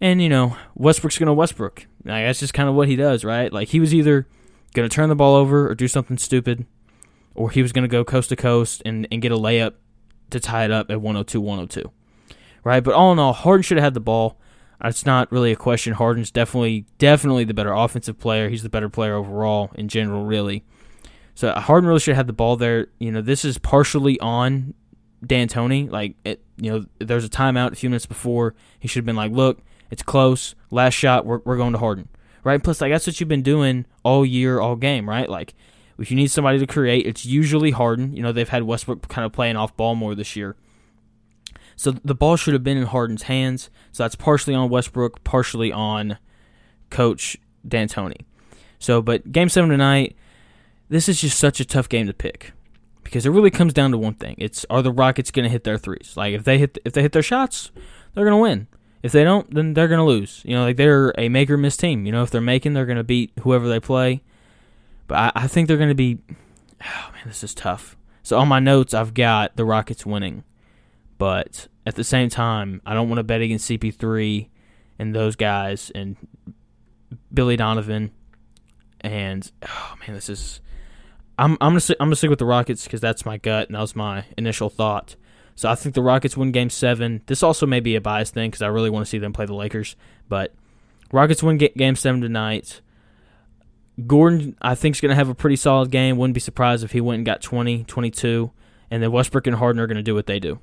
And, 0.00 0.22
you 0.22 0.28
know, 0.28 0.56
Westbrook's 0.74 1.18
going 1.18 1.28
to 1.28 1.32
Westbrook. 1.32 1.86
Like, 2.04 2.24
that's 2.24 2.40
just 2.40 2.54
kind 2.54 2.68
of 2.68 2.74
what 2.74 2.88
he 2.88 2.96
does, 2.96 3.24
right? 3.24 3.52
Like, 3.52 3.68
he 3.68 3.80
was 3.80 3.94
either 3.94 4.28
going 4.74 4.88
to 4.88 4.94
turn 4.94 5.08
the 5.08 5.16
ball 5.16 5.34
over 5.34 5.68
or 5.68 5.74
do 5.74 5.88
something 5.88 6.18
stupid, 6.18 6.66
or 7.34 7.50
he 7.50 7.62
was 7.62 7.72
going 7.72 7.82
to 7.82 7.88
go 7.88 8.04
coast 8.04 8.28
to 8.28 8.36
coast 8.36 8.82
and, 8.84 9.08
and 9.10 9.22
get 9.22 9.32
a 9.32 9.36
layup 9.36 9.74
to 10.30 10.38
tie 10.38 10.64
it 10.64 10.70
up 10.70 10.90
at 10.90 11.00
102 11.00 11.40
102. 11.40 11.90
Right? 12.64 12.84
But 12.84 12.94
all 12.94 13.12
in 13.12 13.18
all, 13.18 13.32
Harden 13.32 13.62
should 13.62 13.78
have 13.78 13.84
had 13.84 13.94
the 13.94 14.00
ball. 14.00 14.38
It's 14.84 15.04
not 15.04 15.30
really 15.32 15.50
a 15.50 15.56
question. 15.56 15.94
Harden's 15.94 16.30
definitely, 16.30 16.86
definitely 16.98 17.44
the 17.44 17.54
better 17.54 17.72
offensive 17.72 18.18
player. 18.18 18.48
He's 18.48 18.62
the 18.62 18.68
better 18.68 18.88
player 18.88 19.14
overall 19.14 19.70
in 19.74 19.88
general, 19.88 20.24
really. 20.24 20.64
So 21.34 21.48
uh, 21.48 21.60
Harden 21.60 21.88
really 21.88 22.00
should 22.00 22.14
have 22.14 22.26
the 22.26 22.32
ball 22.32 22.56
there. 22.56 22.86
You 22.98 23.10
know, 23.10 23.20
this 23.20 23.44
is 23.44 23.58
partially 23.58 24.18
on 24.20 24.74
D'Antoni. 25.24 25.90
Like, 25.90 26.14
it, 26.24 26.42
you 26.56 26.70
know, 26.70 26.84
there's 27.00 27.24
a 27.24 27.28
timeout 27.28 27.72
a 27.72 27.76
few 27.76 27.90
minutes 27.90 28.06
before. 28.06 28.54
He 28.78 28.86
should 28.86 29.00
have 29.00 29.06
been 29.06 29.16
like, 29.16 29.32
look, 29.32 29.60
it's 29.90 30.02
close. 30.02 30.54
Last 30.70 30.94
shot, 30.94 31.26
we're, 31.26 31.40
we're 31.44 31.56
going 31.56 31.72
to 31.72 31.78
Harden. 31.78 32.08
Right? 32.44 32.62
Plus, 32.62 32.80
like, 32.80 32.92
that's 32.92 33.06
what 33.06 33.18
you've 33.18 33.28
been 33.28 33.42
doing 33.42 33.84
all 34.04 34.24
year, 34.24 34.60
all 34.60 34.76
game, 34.76 35.08
right? 35.08 35.28
Like, 35.28 35.54
if 35.98 36.10
you 36.10 36.16
need 36.16 36.30
somebody 36.30 36.60
to 36.60 36.66
create, 36.66 37.04
it's 37.04 37.26
usually 37.26 37.72
Harden. 37.72 38.14
You 38.14 38.22
know, 38.22 38.30
they've 38.30 38.48
had 38.48 38.62
Westbrook 38.62 39.08
kind 39.08 39.26
of 39.26 39.32
playing 39.32 39.56
off 39.56 39.76
ball 39.76 39.96
more 39.96 40.14
this 40.14 40.36
year. 40.36 40.54
So 41.78 41.92
the 41.92 42.14
ball 42.14 42.34
should 42.34 42.54
have 42.54 42.64
been 42.64 42.76
in 42.76 42.86
Harden's 42.86 43.22
hands. 43.22 43.70
So 43.92 44.02
that's 44.02 44.16
partially 44.16 44.52
on 44.52 44.68
Westbrook, 44.68 45.22
partially 45.22 45.70
on 45.70 46.18
Coach 46.90 47.36
D'Antoni. 47.66 48.22
So, 48.80 49.00
but 49.00 49.30
game 49.30 49.48
seven 49.48 49.70
tonight, 49.70 50.16
this 50.88 51.08
is 51.08 51.20
just 51.20 51.38
such 51.38 51.60
a 51.60 51.64
tough 51.64 51.88
game 51.88 52.08
to 52.08 52.12
pick 52.12 52.50
because 53.04 53.24
it 53.24 53.30
really 53.30 53.52
comes 53.52 53.72
down 53.72 53.92
to 53.92 53.98
one 53.98 54.14
thing: 54.14 54.34
it's 54.38 54.66
are 54.68 54.82
the 54.82 54.90
Rockets 54.90 55.30
going 55.30 55.44
to 55.44 55.48
hit 55.48 55.62
their 55.62 55.78
threes? 55.78 56.14
Like 56.16 56.34
if 56.34 56.42
they 56.42 56.58
hit 56.58 56.78
if 56.84 56.94
they 56.94 57.02
hit 57.02 57.12
their 57.12 57.22
shots, 57.22 57.70
they're 58.12 58.24
going 58.24 58.36
to 58.36 58.42
win. 58.42 58.66
If 59.00 59.12
they 59.12 59.22
don't, 59.22 59.48
then 59.54 59.74
they're 59.74 59.86
going 59.86 59.98
to 59.98 60.04
lose. 60.04 60.42
You 60.44 60.56
know, 60.56 60.64
like 60.64 60.76
they're 60.76 61.14
a 61.16 61.28
make 61.28 61.48
or 61.48 61.56
miss 61.56 61.76
team. 61.76 62.06
You 62.06 62.10
know, 62.10 62.24
if 62.24 62.32
they're 62.32 62.40
making, 62.40 62.72
they're 62.72 62.86
going 62.86 62.98
to 62.98 63.04
beat 63.04 63.30
whoever 63.42 63.68
they 63.68 63.78
play. 63.78 64.22
But 65.06 65.18
I, 65.18 65.44
I 65.44 65.46
think 65.46 65.68
they're 65.68 65.76
going 65.76 65.90
to 65.90 65.94
be. 65.94 66.18
Oh 66.80 67.10
man, 67.12 67.22
this 67.26 67.42
is 67.42 67.54
tough. 67.54 67.96
So 68.22 68.38
on 68.38 68.46
my 68.46 68.60
notes, 68.60 68.94
I've 68.94 69.12
got 69.12 69.56
the 69.56 69.64
Rockets 69.64 70.06
winning, 70.06 70.44
but 71.18 71.68
at 71.84 71.96
the 71.96 72.04
same 72.04 72.28
time, 72.28 72.80
I 72.86 72.94
don't 72.94 73.08
want 73.08 73.18
to 73.18 73.24
bet 73.24 73.40
against 73.40 73.68
CP3 73.68 74.48
and 74.98 75.14
those 75.14 75.36
guys 75.36 75.90
and 75.94 76.16
Billy 77.32 77.56
Donovan. 77.56 78.12
And 79.00 79.50
oh 79.62 79.94
man, 80.00 80.14
this 80.14 80.28
is. 80.28 80.60
I'm 81.38 81.52
I'm 81.60 81.72
gonna 81.72 81.96
I'm 82.00 82.06
gonna 82.06 82.16
stick 82.16 82.30
with 82.30 82.40
the 82.40 82.44
Rockets 82.44 82.84
because 82.84 83.00
that's 83.00 83.24
my 83.24 83.36
gut 83.36 83.68
and 83.68 83.76
that 83.76 83.80
was 83.80 83.94
my 83.94 84.24
initial 84.36 84.70
thought. 84.70 85.14
So 85.54 85.68
I 85.68 85.74
think 85.74 85.94
the 85.94 86.02
Rockets 86.02 86.36
win 86.36 86.52
game 86.52 86.70
seven. 86.70 87.22
This 87.26 87.42
also 87.42 87.66
may 87.66 87.80
be 87.80 87.96
a 87.96 88.00
bias 88.00 88.30
thing 88.30 88.50
because 88.50 88.62
I 88.62 88.68
really 88.68 88.90
want 88.90 89.06
to 89.06 89.10
see 89.10 89.18
them 89.18 89.32
play 89.32 89.46
the 89.46 89.54
Lakers. 89.54 89.96
But 90.28 90.54
Rockets 91.12 91.42
win 91.42 91.56
game 91.58 91.96
seven 91.96 92.20
tonight. 92.20 92.80
Gordon, 94.06 94.56
I 94.62 94.74
think, 94.76 94.94
is 94.94 95.00
going 95.00 95.10
to 95.10 95.16
have 95.16 95.28
a 95.28 95.34
pretty 95.34 95.56
solid 95.56 95.90
game. 95.90 96.16
Wouldn't 96.16 96.34
be 96.34 96.40
surprised 96.40 96.84
if 96.84 96.92
he 96.92 97.00
went 97.00 97.16
and 97.16 97.26
got 97.26 97.40
20, 97.42 97.84
22. 97.84 98.52
And 98.90 99.02
then 99.02 99.10
Westbrook 99.10 99.46
and 99.48 99.56
Harden 99.56 99.80
are 99.80 99.88
going 99.88 99.96
to 99.96 100.02
do 100.02 100.14
what 100.14 100.26
they 100.26 100.38
do. 100.38 100.60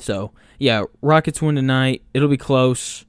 So, 0.00 0.32
yeah, 0.58 0.84
Rockets 1.02 1.40
win 1.40 1.54
tonight. 1.54 2.02
It'll 2.14 2.28
be 2.28 2.36
close, 2.36 3.04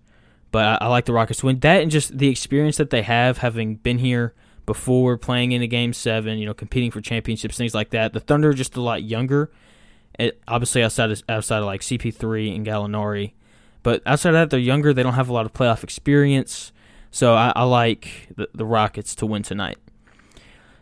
but 0.52 0.82
I, 0.82 0.86
I 0.86 0.88
like 0.88 1.06
the 1.06 1.14
Rockets 1.14 1.44
win. 1.44 1.60
That 1.60 1.82
and 1.82 1.90
just 1.90 2.18
the 2.18 2.30
experience 2.30 2.78
that 2.78 2.90
they 2.90 3.02
have 3.02 3.40
having 3.40 3.76
been 3.76 3.98
here 3.98 4.34
before, 4.66 5.18
playing 5.18 5.54
in 5.54 5.62
a 5.62 5.68
game 5.68 5.94
seven, 5.94 6.38
you 6.38 6.46
know, 6.46 6.54
competing 6.54 6.92
for 6.92 7.02
championships, 7.02 7.58
things 7.58 7.74
like 7.74 7.90
that. 7.92 8.14
The 8.14 8.20
Thunder 8.20 8.50
are 8.50 8.54
just 8.54 8.76
a 8.76 8.82
lot 8.82 9.04
younger 9.04 9.52
it, 10.20 10.42
obviously 10.48 10.84
outside 10.84 11.12
of, 11.12 11.24
outside 11.30 11.60
of 11.60 11.66
like 11.66 11.82
CP3 11.82 12.56
and 12.56 12.66
Gallinari, 12.66 13.34
but 13.84 14.02
outside 14.06 14.30
of 14.30 14.34
that, 14.36 14.50
they're 14.50 14.60
younger. 14.60 14.94
They 14.94 15.04
don't 15.04 15.14
have 15.14 15.30
a 15.30 15.34
lot 15.34 15.46
of 15.46 15.54
playoff 15.54 15.84
experience, 15.84 16.72
so 17.10 17.34
I, 17.34 17.52
I 17.56 17.64
like 17.64 18.30
the, 18.36 18.48
the 18.54 18.66
Rockets 18.66 19.16
to 19.16 19.26
win 19.26 19.44
tonight. 19.44 19.78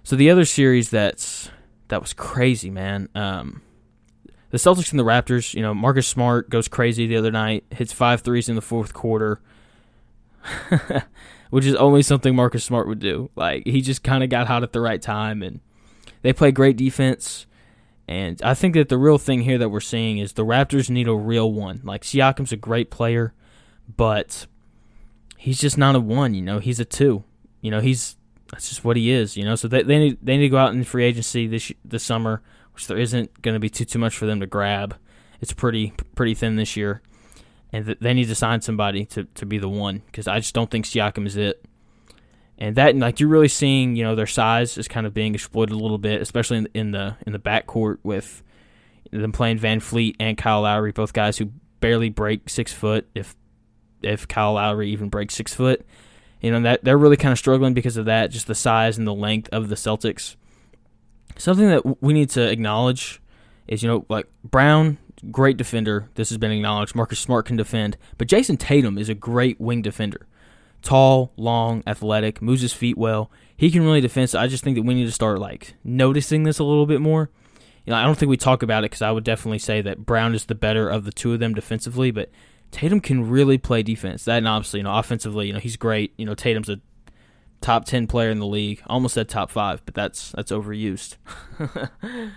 So 0.03 0.15
the 0.15 0.29
other 0.29 0.45
series 0.45 0.89
that's 0.89 1.49
that 1.89 2.01
was 2.01 2.13
crazy, 2.13 2.69
man. 2.69 3.09
Um, 3.15 3.61
the 4.51 4.57
Celtics 4.57 4.91
and 4.91 4.99
the 4.99 5.03
Raptors, 5.03 5.53
you 5.53 5.61
know, 5.61 5.73
Marcus 5.73 6.07
Smart 6.07 6.49
goes 6.49 6.67
crazy 6.67 7.07
the 7.07 7.17
other 7.17 7.31
night, 7.31 7.65
hits 7.71 7.93
five 7.93 8.21
threes 8.21 8.49
in 8.49 8.55
the 8.55 8.61
fourth 8.61 8.93
quarter, 8.93 9.39
which 11.49 11.65
is 11.65 11.75
only 11.75 12.01
something 12.01 12.35
Marcus 12.35 12.63
Smart 12.63 12.87
would 12.87 12.99
do. 12.99 13.29
Like 13.35 13.65
he 13.65 13.81
just 13.81 14.03
kind 14.03 14.23
of 14.23 14.29
got 14.29 14.47
hot 14.47 14.63
at 14.63 14.73
the 14.73 14.81
right 14.81 15.01
time, 15.01 15.43
and 15.43 15.59
they 16.21 16.33
play 16.33 16.51
great 16.51 16.77
defense. 16.77 17.45
And 18.07 18.41
I 18.41 18.55
think 18.55 18.73
that 18.73 18.89
the 18.89 18.97
real 18.97 19.19
thing 19.19 19.41
here 19.41 19.59
that 19.59 19.69
we're 19.69 19.79
seeing 19.79 20.17
is 20.17 20.33
the 20.33 20.45
Raptors 20.45 20.89
need 20.89 21.07
a 21.07 21.13
real 21.13 21.51
one. 21.51 21.81
Like 21.83 22.01
Siakam's 22.01 22.51
a 22.51 22.57
great 22.57 22.89
player, 22.89 23.33
but 23.95 24.47
he's 25.37 25.59
just 25.59 25.77
not 25.77 25.95
a 25.95 25.99
one. 25.99 26.33
You 26.33 26.41
know, 26.41 26.57
he's 26.57 26.79
a 26.79 26.85
two. 26.85 27.23
You 27.61 27.69
know, 27.69 27.81
he's 27.81 28.15
that's 28.51 28.69
just 28.69 28.83
what 28.83 28.97
he 28.97 29.11
is. 29.11 29.37
You 29.37 29.45
know, 29.45 29.53
so 29.53 29.67
they 29.67 29.83
they 29.83 29.99
need, 29.99 30.17
they 30.23 30.37
need 30.37 30.43
to 30.45 30.49
go 30.49 30.57
out 30.57 30.73
in 30.73 30.83
free 30.83 31.05
agency 31.05 31.45
this 31.45 31.71
this 31.85 32.03
summer 32.03 32.41
which 32.79 32.87
there 32.87 32.97
isn't 32.97 33.41
going 33.41 33.55
to 33.55 33.59
be 33.59 33.69
too 33.69 33.83
too 33.83 33.99
much 33.99 34.15
for 34.15 34.25
them 34.25 34.39
to 34.39 34.47
grab. 34.47 34.95
It's 35.41 35.51
pretty 35.51 35.91
pretty 36.15 36.33
thin 36.33 36.55
this 36.55 36.77
year, 36.77 37.01
and 37.73 37.85
th- 37.85 37.97
they 37.99 38.13
need 38.13 38.29
to 38.29 38.35
sign 38.35 38.61
somebody 38.61 39.03
to, 39.07 39.25
to 39.25 39.45
be 39.45 39.57
the 39.57 39.67
one 39.67 40.01
because 40.05 40.29
I 40.29 40.39
just 40.39 40.55
don't 40.55 40.71
think 40.71 40.85
Siakam 40.85 41.27
is 41.27 41.35
it. 41.35 41.65
And 42.57 42.77
that 42.77 42.95
like 42.95 43.19
you're 43.19 43.27
really 43.27 43.49
seeing 43.49 43.97
you 43.97 44.05
know 44.05 44.15
their 44.15 44.27
size 44.27 44.77
is 44.77 44.87
kind 44.87 45.05
of 45.05 45.13
being 45.13 45.35
exploited 45.35 45.73
a 45.73 45.77
little 45.77 45.97
bit, 45.97 46.21
especially 46.21 46.59
in, 46.59 46.69
in 46.73 46.91
the 46.91 47.17
in 47.27 47.33
the 47.33 47.39
backcourt 47.39 47.97
with 48.01 48.43
them 49.11 49.33
playing 49.33 49.59
VanVleet 49.59 50.15
and 50.17 50.37
Kyle 50.37 50.61
Lowry, 50.61 50.93
both 50.93 51.11
guys 51.11 51.37
who 51.37 51.51
barely 51.81 52.09
break 52.09 52.49
six 52.49 52.71
foot. 52.71 53.09
If 53.13 53.35
if 54.01 54.25
Kyle 54.25 54.53
Lowry 54.53 54.89
even 54.91 55.09
breaks 55.09 55.35
six 55.35 55.53
foot, 55.53 55.85
you 56.39 56.49
know 56.49 56.61
that 56.61 56.85
they're 56.85 56.97
really 56.97 57.17
kind 57.17 57.33
of 57.33 57.37
struggling 57.37 57.73
because 57.73 57.97
of 57.97 58.05
that, 58.05 58.31
just 58.31 58.47
the 58.47 58.55
size 58.55 58.97
and 58.97 59.05
the 59.05 59.13
length 59.13 59.49
of 59.51 59.67
the 59.67 59.75
Celtics. 59.75 60.37
Something 61.39 61.69
that 61.69 62.03
we 62.03 62.13
need 62.13 62.29
to 62.31 62.41
acknowledge 62.41 63.21
is, 63.65 63.81
you 63.81 63.87
know, 63.87 64.05
like 64.09 64.27
Brown, 64.43 64.97
great 65.31 65.55
defender. 65.55 66.09
This 66.15 66.29
has 66.29 66.37
been 66.37 66.51
acknowledged. 66.51 66.95
Marcus 66.95 67.19
Smart 67.19 67.45
can 67.45 67.55
defend, 67.55 67.97
but 68.17 68.27
Jayson 68.27 68.57
Tatum 68.57 68.97
is 68.97 69.07
a 69.07 69.15
great 69.15 69.59
wing 69.59 69.81
defender. 69.81 70.27
Tall, 70.81 71.31
long, 71.37 71.81
athletic, 71.87 72.41
moves 72.41 72.61
his 72.61 72.73
feet 72.73 72.97
well. 72.97 73.31
He 73.55 73.71
can 73.71 73.83
really 73.83 74.01
defend. 74.01 74.29
So 74.29 74.39
I 74.39 74.47
just 74.47 74.63
think 74.63 74.75
that 74.75 74.83
we 74.83 74.93
need 74.93 75.05
to 75.05 75.13
start 75.13 75.39
like 75.39 75.75
noticing 75.83 76.43
this 76.43 76.59
a 76.59 76.63
little 76.65 76.85
bit 76.85 76.99
more. 76.99 77.29
You 77.85 77.91
know, 77.91 77.97
I 77.97 78.03
don't 78.03 78.17
think 78.17 78.29
we 78.29 78.37
talk 78.37 78.61
about 78.61 78.83
it 78.83 78.91
because 78.91 79.01
I 79.01 79.11
would 79.11 79.23
definitely 79.23 79.59
say 79.59 79.81
that 79.81 80.05
Brown 80.05 80.35
is 80.35 80.45
the 80.45 80.55
better 80.55 80.89
of 80.89 81.05
the 81.05 81.11
two 81.11 81.33
of 81.33 81.39
them 81.39 81.53
defensively, 81.53 82.11
but 82.11 82.29
Tatum 82.71 82.99
can 82.99 83.29
really 83.29 83.57
play 83.57 83.81
defense. 83.81 84.25
That 84.25 84.39
and 84.39 84.47
obviously, 84.47 84.81
you 84.81 84.83
know, 84.83 84.95
offensively, 84.95 85.47
you 85.47 85.53
know, 85.53 85.59
he's 85.59 85.77
great. 85.77 86.13
You 86.17 86.25
know, 86.25 86.35
Tatum's 86.35 86.69
a 86.69 86.81
top 87.61 87.85
10 87.85 88.07
player 88.07 88.29
in 88.29 88.39
the 88.39 88.47
league. 88.47 88.81
Almost 88.87 89.15
said 89.15 89.29
top 89.29 89.51
5, 89.51 89.85
but 89.85 89.93
that's 89.93 90.31
that's 90.31 90.51
overused. 90.51 91.17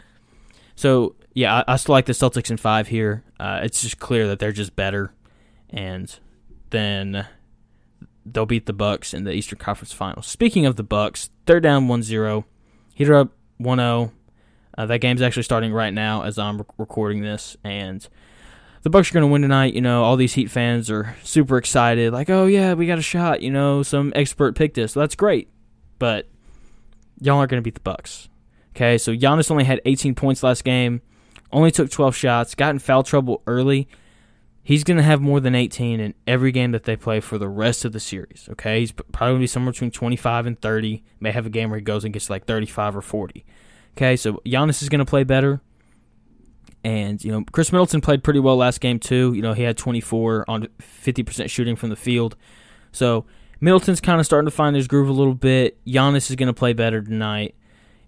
so, 0.74 1.14
yeah, 1.34 1.62
I, 1.66 1.74
I, 1.74 1.76
still 1.76 1.94
like 1.94 2.06
the 2.06 2.12
Celtics 2.12 2.50
in 2.50 2.56
5 2.56 2.88
here. 2.88 3.24
Uh, 3.38 3.60
it's 3.62 3.82
just 3.82 3.98
clear 3.98 4.26
that 4.28 4.38
they're 4.38 4.52
just 4.52 4.76
better 4.76 5.12
and 5.70 6.18
then 6.70 7.26
they'll 8.24 8.46
beat 8.46 8.66
the 8.66 8.72
Bucks 8.72 9.14
in 9.14 9.24
the 9.24 9.32
Eastern 9.32 9.58
Conference 9.58 9.92
Finals. 9.92 10.26
Speaking 10.26 10.66
of 10.66 10.76
the 10.76 10.82
Bucks, 10.82 11.30
they're 11.46 11.60
down 11.60 11.88
1-0. 11.88 12.44
Heater 12.94 13.14
up 13.14 13.30
1-0. 13.60 14.12
Uh, 14.76 14.86
that 14.86 14.98
game's 14.98 15.22
actually 15.22 15.42
starting 15.42 15.72
right 15.72 15.92
now 15.92 16.22
as 16.22 16.38
I'm 16.38 16.64
recording 16.78 17.22
this 17.22 17.56
and 17.62 18.06
the 18.82 18.90
Bucks 18.90 19.10
are 19.10 19.14
going 19.14 19.22
to 19.22 19.32
win 19.32 19.42
tonight. 19.42 19.74
You 19.74 19.80
know, 19.80 20.04
all 20.04 20.16
these 20.16 20.34
Heat 20.34 20.50
fans 20.50 20.90
are 20.90 21.16
super 21.22 21.56
excited, 21.56 22.12
like, 22.12 22.30
oh 22.30 22.46
yeah, 22.46 22.74
we 22.74 22.86
got 22.86 22.98
a 22.98 23.02
shot. 23.02 23.42
You 23.42 23.50
know, 23.50 23.82
some 23.82 24.12
expert 24.14 24.56
picked 24.56 24.78
us. 24.78 24.92
So 24.92 25.00
that's 25.00 25.14
great, 25.14 25.48
but 25.98 26.28
y'all 27.20 27.38
aren't 27.38 27.50
going 27.50 27.62
to 27.62 27.64
beat 27.64 27.74
the 27.74 27.80
Bucks. 27.80 28.28
Okay, 28.74 28.98
so 28.98 29.14
Giannis 29.14 29.50
only 29.50 29.64
had 29.64 29.80
18 29.84 30.14
points 30.14 30.42
last 30.42 30.64
game, 30.64 31.02
only 31.52 31.70
took 31.70 31.90
12 31.90 32.16
shots, 32.16 32.54
got 32.54 32.70
in 32.70 32.78
foul 32.78 33.02
trouble 33.02 33.42
early. 33.46 33.88
He's 34.64 34.84
going 34.84 34.96
to 34.96 35.02
have 35.02 35.20
more 35.20 35.40
than 35.40 35.54
18 35.54 35.98
in 35.98 36.14
every 36.26 36.52
game 36.52 36.70
that 36.70 36.84
they 36.84 36.94
play 36.94 37.18
for 37.20 37.36
the 37.36 37.48
rest 37.48 37.84
of 37.84 37.92
the 37.92 38.00
series. 38.00 38.48
Okay, 38.52 38.80
he's 38.80 38.92
probably 38.92 39.32
going 39.32 39.34
to 39.34 39.40
be 39.40 39.46
somewhere 39.46 39.72
between 39.72 39.90
25 39.90 40.46
and 40.46 40.60
30. 40.60 41.02
May 41.20 41.32
have 41.32 41.46
a 41.46 41.50
game 41.50 41.70
where 41.70 41.78
he 41.78 41.84
goes 41.84 42.04
and 42.04 42.14
gets 42.14 42.30
like 42.30 42.46
35 42.46 42.96
or 42.96 43.02
40. 43.02 43.44
Okay, 43.96 44.16
so 44.16 44.40
Giannis 44.46 44.82
is 44.82 44.88
going 44.88 45.00
to 45.00 45.04
play 45.04 45.24
better. 45.24 45.60
And, 46.84 47.22
you 47.24 47.30
know, 47.30 47.44
Khris 47.52 47.70
Middleton 47.70 48.00
played 48.00 48.24
pretty 48.24 48.40
well 48.40 48.56
last 48.56 48.80
game, 48.80 48.98
too. 48.98 49.32
You 49.34 49.42
know, 49.42 49.52
he 49.52 49.62
had 49.62 49.76
24 49.76 50.44
on 50.48 50.66
50% 50.80 51.48
shooting 51.48 51.76
from 51.76 51.90
the 51.90 51.96
field. 51.96 52.36
So 52.90 53.24
Middleton's 53.60 54.00
kind 54.00 54.18
of 54.18 54.26
starting 54.26 54.46
to 54.46 54.54
find 54.54 54.74
his 54.74 54.88
groove 54.88 55.08
a 55.08 55.12
little 55.12 55.34
bit. 55.34 55.78
Giannis 55.86 56.28
is 56.28 56.36
going 56.36 56.48
to 56.48 56.52
play 56.52 56.72
better 56.72 57.00
tonight. 57.00 57.54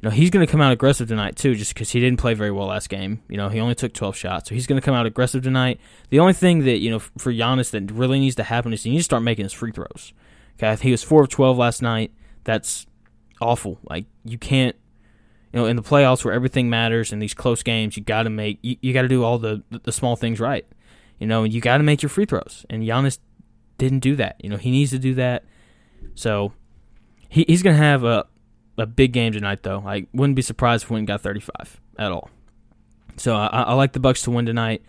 You 0.02 0.10
know, 0.10 0.14
he's 0.14 0.28
going 0.28 0.44
to 0.44 0.50
come 0.50 0.60
out 0.60 0.72
aggressive 0.72 1.08
tonight, 1.08 1.36
too, 1.36 1.54
just 1.54 1.72
because 1.72 1.90
he 1.90 2.00
didn't 2.00 2.18
play 2.18 2.34
very 2.34 2.50
well 2.50 2.66
last 2.66 2.88
game. 2.88 3.22
You 3.28 3.36
know, 3.36 3.48
he 3.48 3.60
only 3.60 3.74
took 3.76 3.94
12 3.94 4.16
shots. 4.16 4.48
So 4.48 4.54
he's 4.54 4.66
going 4.66 4.80
to 4.80 4.84
come 4.84 4.94
out 4.94 5.06
aggressive 5.06 5.42
tonight. 5.42 5.80
The 6.10 6.18
only 6.18 6.34
thing 6.34 6.64
that, 6.64 6.80
you 6.80 6.90
know, 6.90 6.98
for 6.98 7.32
Giannis 7.32 7.70
that 7.70 7.90
really 7.92 8.18
needs 8.18 8.34
to 8.36 8.42
happen 8.42 8.72
is 8.72 8.82
he 8.82 8.90
needs 8.90 9.04
to 9.04 9.04
start 9.04 9.22
making 9.22 9.44
his 9.44 9.52
free 9.52 9.70
throws. 9.70 10.12
Okay, 10.58 10.76
he 10.82 10.90
was 10.90 11.02
4 11.02 11.22
of 11.22 11.28
12 11.30 11.56
last 11.56 11.80
night. 11.80 12.12
That's 12.42 12.86
awful. 13.40 13.78
Like, 13.88 14.06
you 14.24 14.36
can't 14.36 14.76
you 15.54 15.60
know, 15.60 15.66
in 15.66 15.76
the 15.76 15.82
playoffs 15.82 16.24
where 16.24 16.34
everything 16.34 16.68
matters 16.68 17.12
in 17.12 17.20
these 17.20 17.32
close 17.32 17.62
games, 17.62 17.96
you 17.96 18.02
got 18.02 18.24
to 18.24 18.30
make 18.30 18.58
you, 18.62 18.76
you 18.80 18.92
got 18.92 19.02
to 19.02 19.08
do 19.08 19.22
all 19.22 19.38
the 19.38 19.62
the 19.84 19.92
small 19.92 20.16
things 20.16 20.40
right. 20.40 20.66
You 21.20 21.28
know, 21.28 21.44
you 21.44 21.60
got 21.60 21.78
to 21.78 21.84
make 21.84 22.02
your 22.02 22.08
free 22.08 22.24
throws, 22.24 22.66
and 22.68 22.82
Giannis 22.82 23.18
didn't 23.78 24.00
do 24.00 24.16
that. 24.16 24.34
You 24.42 24.50
know, 24.50 24.56
he 24.56 24.72
needs 24.72 24.90
to 24.90 24.98
do 24.98 25.14
that. 25.14 25.44
So 26.16 26.52
he, 27.28 27.44
he's 27.46 27.62
gonna 27.62 27.76
have 27.76 28.02
a 28.02 28.26
a 28.76 28.84
big 28.84 29.12
game 29.12 29.32
tonight, 29.32 29.62
though. 29.62 29.84
I 29.86 30.08
wouldn't 30.12 30.34
be 30.34 30.42
surprised 30.42 30.84
if 30.84 30.90
Wynn 30.90 31.04
got 31.04 31.20
35 31.20 31.80
at 32.00 32.10
all. 32.10 32.30
So 33.16 33.36
I, 33.36 33.46
I 33.46 33.74
like 33.74 33.92
the 33.92 34.00
Bucks 34.00 34.22
to 34.22 34.32
win 34.32 34.46
tonight. 34.46 34.82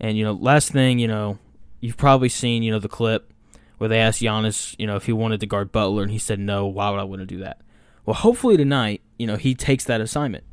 And 0.00 0.16
you 0.16 0.24
know, 0.24 0.32
last 0.32 0.72
thing, 0.72 0.98
you 0.98 1.08
know, 1.08 1.38
you've 1.80 1.98
probably 1.98 2.30
seen, 2.30 2.62
you 2.62 2.72
know, 2.72 2.78
the 2.78 2.88
clip 2.88 3.34
where 3.76 3.88
they 3.88 3.98
asked 3.98 4.22
Giannis, 4.22 4.74
you 4.78 4.86
know, 4.86 4.96
if 4.96 5.04
he 5.04 5.12
wanted 5.12 5.40
to 5.40 5.46
guard 5.46 5.72
Butler, 5.72 6.04
and 6.04 6.10
he 6.10 6.18
said 6.18 6.38
no. 6.38 6.64
Why 6.64 6.88
would 6.88 7.00
I 7.00 7.04
want 7.04 7.20
to 7.20 7.26
do 7.26 7.40
that? 7.40 7.60
Well, 8.06 8.14
hopefully 8.14 8.56
tonight, 8.56 9.02
you 9.18 9.26
know, 9.26 9.36
he 9.36 9.54
takes 9.54 9.84
that 9.84 10.00
assignment. 10.00 10.44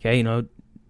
Okay, 0.00 0.16
you 0.18 0.22
know, 0.22 0.46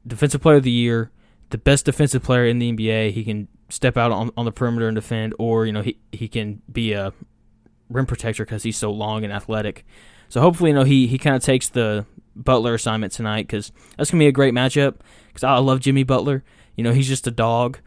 defensive 0.07 0.40
player 0.40 0.57
of 0.57 0.64
the 0.64 0.71
year, 0.71 1.11
the 1.50 1.59
best 1.59 1.87
defensive 1.87 2.23
player 2.23 2.47
in 2.47 2.59
the 2.59 2.73
NBA. 2.73 3.12
He 3.12 3.25
can 3.25 3.49
step 3.69 3.97
out 3.97 4.11
on, 4.12 4.31
on 4.37 4.45
the 4.45 4.52
perimeter 4.52 4.88
and 4.88 4.95
defend, 4.97 5.35
or 5.38 5.67
you 5.67 5.73
know, 5.73 5.83
he 5.83 5.99
he 6.12 6.29
can 6.29 6.62
be 6.71 6.93
a 6.93 7.12
rim 7.88 8.07
protector 8.07 8.45
because 8.45 8.64
he's 8.64 8.76
so 8.76 8.90
long 8.90 9.25
and 9.25 9.33
athletic. 9.33 9.85
So 10.29 10.40
hopefully, 10.40 10.71
you 10.71 10.75
know, 10.75 10.85
he 10.85 11.07
he 11.07 11.17
kind 11.17 11.37
of 11.37 11.43
takes 11.43 11.69
the 11.69 12.07
Butler 12.35 12.75
assignment 12.75 13.12
tonight 13.12 13.47
because 13.47 13.73
that's 13.97 14.11
gonna 14.11 14.23
be 14.23 14.29
a 14.29 14.33
great 14.33 14.55
matchup. 14.55 14.97
Because 15.29 15.45
I 15.45 15.59
love 15.59 15.81
Jimmy 15.81 16.02
Butler. 16.02 16.43
You 16.76 16.85
know, 16.85 16.93
he's 16.93 17.09
just 17.09 17.26
a 17.26 17.31
dog, 17.33 17.79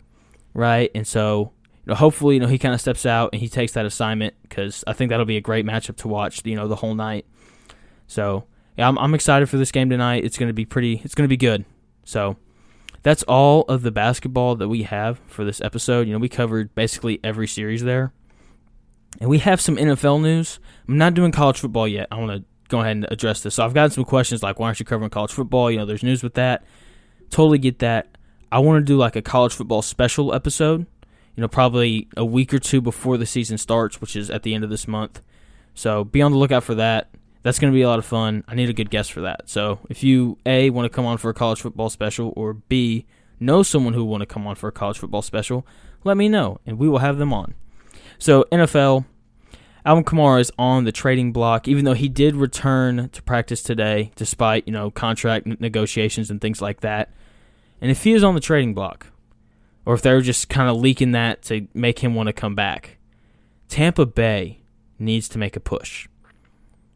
right? 0.54 0.92
And 0.96 1.06
so 1.08 1.52
you 1.86 1.92
know, 1.92 1.96
hopefully, 1.96 2.36
you 2.36 2.40
know, 2.40 2.48
he 2.48 2.58
kind 2.58 2.74
of 2.74 2.80
steps 2.80 3.06
out 3.06 3.32
and 3.34 3.42
he 3.42 3.50
takes 3.50 3.74
that 3.74 3.86
assignment 3.86 4.36
because 4.44 4.84
I 4.88 4.94
think 4.94 5.10
that'll 5.10 5.26
be 5.26 5.38
a 5.38 5.42
great 5.42 5.66
matchup 5.66 5.98
to 5.98 6.08
watch. 6.08 6.46
You 6.46 6.56
know, 6.56 6.68
the 6.68 6.78
whole 6.78 6.96
night. 6.96 7.26
So 8.08 8.46
yeah, 8.78 8.88
I'm, 8.88 8.98
I'm 8.98 9.14
excited 9.14 9.50
for 9.50 9.58
this 9.58 9.72
game 9.72 9.90
tonight. 9.90 10.24
It's 10.26 10.38
going 10.38 10.50
to 10.50 10.54
be 10.54 10.66
pretty. 10.66 11.02
It's 11.04 11.16
going 11.16 11.26
to 11.26 11.30
be 11.30 11.38
good. 11.38 11.66
So 12.04 12.38
that's 13.04 13.24
all 13.24 13.64
of 13.64 13.84
the 13.84 13.92
basketball 13.92 14.56
that 14.56 14.68
we 14.68 14.84
have 14.84 15.20
for 15.28 15.44
this 15.46 15.62
episode. 15.62 16.08
You 16.08 16.14
know, 16.14 16.20
we 16.20 16.30
covered 16.30 16.74
basically 16.74 17.20
every 17.24 17.48
series 17.48 17.84
there, 17.84 18.14
and 19.20 19.30
we 19.30 19.40
have 19.40 19.62
some 19.62 19.78
NFL 19.78 20.22
news. 20.22 20.60
I'm 20.88 20.98
not 20.98 21.14
doing 21.14 21.32
college 21.32 21.60
football 21.60 21.88
yet. 21.88 22.08
I 22.12 22.18
want 22.18 22.32
to 22.32 22.44
go 22.70 22.80
ahead 22.80 22.96
and 22.96 23.08
address 23.12 23.42
this. 23.42 23.56
So 23.56 23.66
I've 23.66 23.74
gotten 23.74 23.92
some 23.92 24.06
questions 24.06 24.42
like, 24.42 24.60
why 24.60 24.68
aren't 24.68 24.80
you 24.80 24.86
covering 24.86 25.10
college 25.10 25.32
football? 25.32 25.70
You 25.70 25.78
know, 25.78 25.86
there's 25.86 26.04
news 26.04 26.24
with 26.24 26.34
that. 26.34 26.64
Totally 27.30 27.60
get 27.60 27.80
that. 27.80 28.18
I 28.52 28.60
want 28.60 28.82
to 28.82 28.86
do 28.86 28.98
like 28.98 29.16
a 29.16 29.22
college 29.22 29.54
football 29.54 29.82
special 29.82 30.34
episode. 30.34 30.86
You 31.36 31.42
know, 31.42 31.48
probably 31.48 32.08
a 32.16 32.24
week 32.24 32.54
or 32.54 32.60
two 32.60 32.80
before 32.80 33.18
the 33.18 33.26
season 33.26 33.58
starts, 33.58 34.00
which 34.00 34.16
is 34.16 34.30
at 34.30 34.44
the 34.44 34.54
end 34.54 34.64
of 34.64 34.70
this 34.70 34.88
month. 34.88 35.22
So 35.74 36.04
be 36.04 36.22
on 36.22 36.32
the 36.32 36.38
lookout 36.38 36.64
for 36.64 36.76
that 36.76 37.10
that's 37.44 37.60
going 37.60 37.72
to 37.72 37.76
be 37.76 37.82
a 37.82 37.88
lot 37.88 38.00
of 38.00 38.06
fun. 38.06 38.44
I 38.48 38.56
need 38.56 38.70
a 38.70 38.74
good 38.74 38.90
guest 38.90 39.12
for 39.12 39.22
that. 39.22 39.50
So 39.50 39.80
if 39.90 40.02
you 40.02 40.38
a 40.46 40.70
want 40.70 40.86
to 40.86 40.90
come 40.90 41.06
on 41.06 41.18
for 41.18 41.30
a 41.30 41.34
college 41.34 41.62
football 41.62 41.90
special, 41.90 42.34
or 42.36 42.54
b 42.54 43.06
know 43.40 43.62
someone 43.62 43.94
who 43.94 44.06
want 44.06 44.22
to 44.22 44.26
come 44.26 44.48
on 44.48 44.56
for 44.56 44.70
a 44.70 44.72
college 44.72 44.98
football 44.98 45.22
special, 45.22 45.68
let 46.04 46.18
me 46.18 46.30
know, 46.30 46.60
and 46.66 46.80
we 46.80 46.90
will 46.90 47.00
have 47.00 47.18
them 47.18 47.34
on. 47.34 47.54
So 48.18 48.46
NFL, 48.52 49.06
Alvin 49.86 50.06
Kamara 50.06 50.40
is 50.40 50.52
on 50.58 50.86
the 50.86 50.94
trading 50.94 51.34
block, 51.34 51.68
even 51.68 51.84
though 51.84 51.94
he 51.94 52.08
did 52.08 52.36
return 52.36 53.10
to 53.10 53.22
practice 53.22 53.62
today, 53.62 54.12
despite 54.16 54.66
you 54.66 54.74
know 54.74 54.90
contract 54.90 55.46
negotiations 55.46 56.32
and 56.32 56.40
things 56.40 56.62
like 56.62 56.80
that. 56.80 57.12
And 57.82 57.92
if 57.92 58.06
he 58.06 58.14
is 58.14 58.24
on 58.24 58.36
the 58.36 58.42
trading 58.42 58.74
block, 58.74 59.08
or 59.86 59.94
if 59.94 60.02
they're 60.02 60.22
just 60.22 60.48
kind 60.48 60.70
of 60.70 60.78
leaking 60.78 61.12
that 61.12 61.42
to 61.44 61.68
make 61.74 62.00
him 62.00 62.16
want 62.16 62.28
to 62.28 62.34
come 62.34 62.56
back, 62.56 62.98
Tampa 63.68 64.06
Bay 64.06 64.62
needs 64.98 65.28
to 65.28 65.38
make 65.38 65.58
a 65.58 65.60
push 65.60 66.08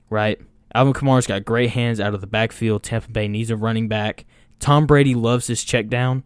right? 0.10 0.40
Alvin 0.74 0.94
Kamara's 0.94 1.28
got 1.28 1.46
great 1.46 1.72
hands 1.72 2.00
out 2.00 2.14
of 2.14 2.22
the 2.22 2.28
backfield. 2.28 2.84
Tampa 2.84 3.10
Bay 3.10 3.28
needs 3.28 3.50
a 3.50 3.58
running 3.58 3.88
back. 3.88 4.26
Tom 4.60 4.86
Brady 4.86 5.16
loves 5.16 5.48
his 5.48 5.64
check 5.64 5.88
down, 5.88 6.24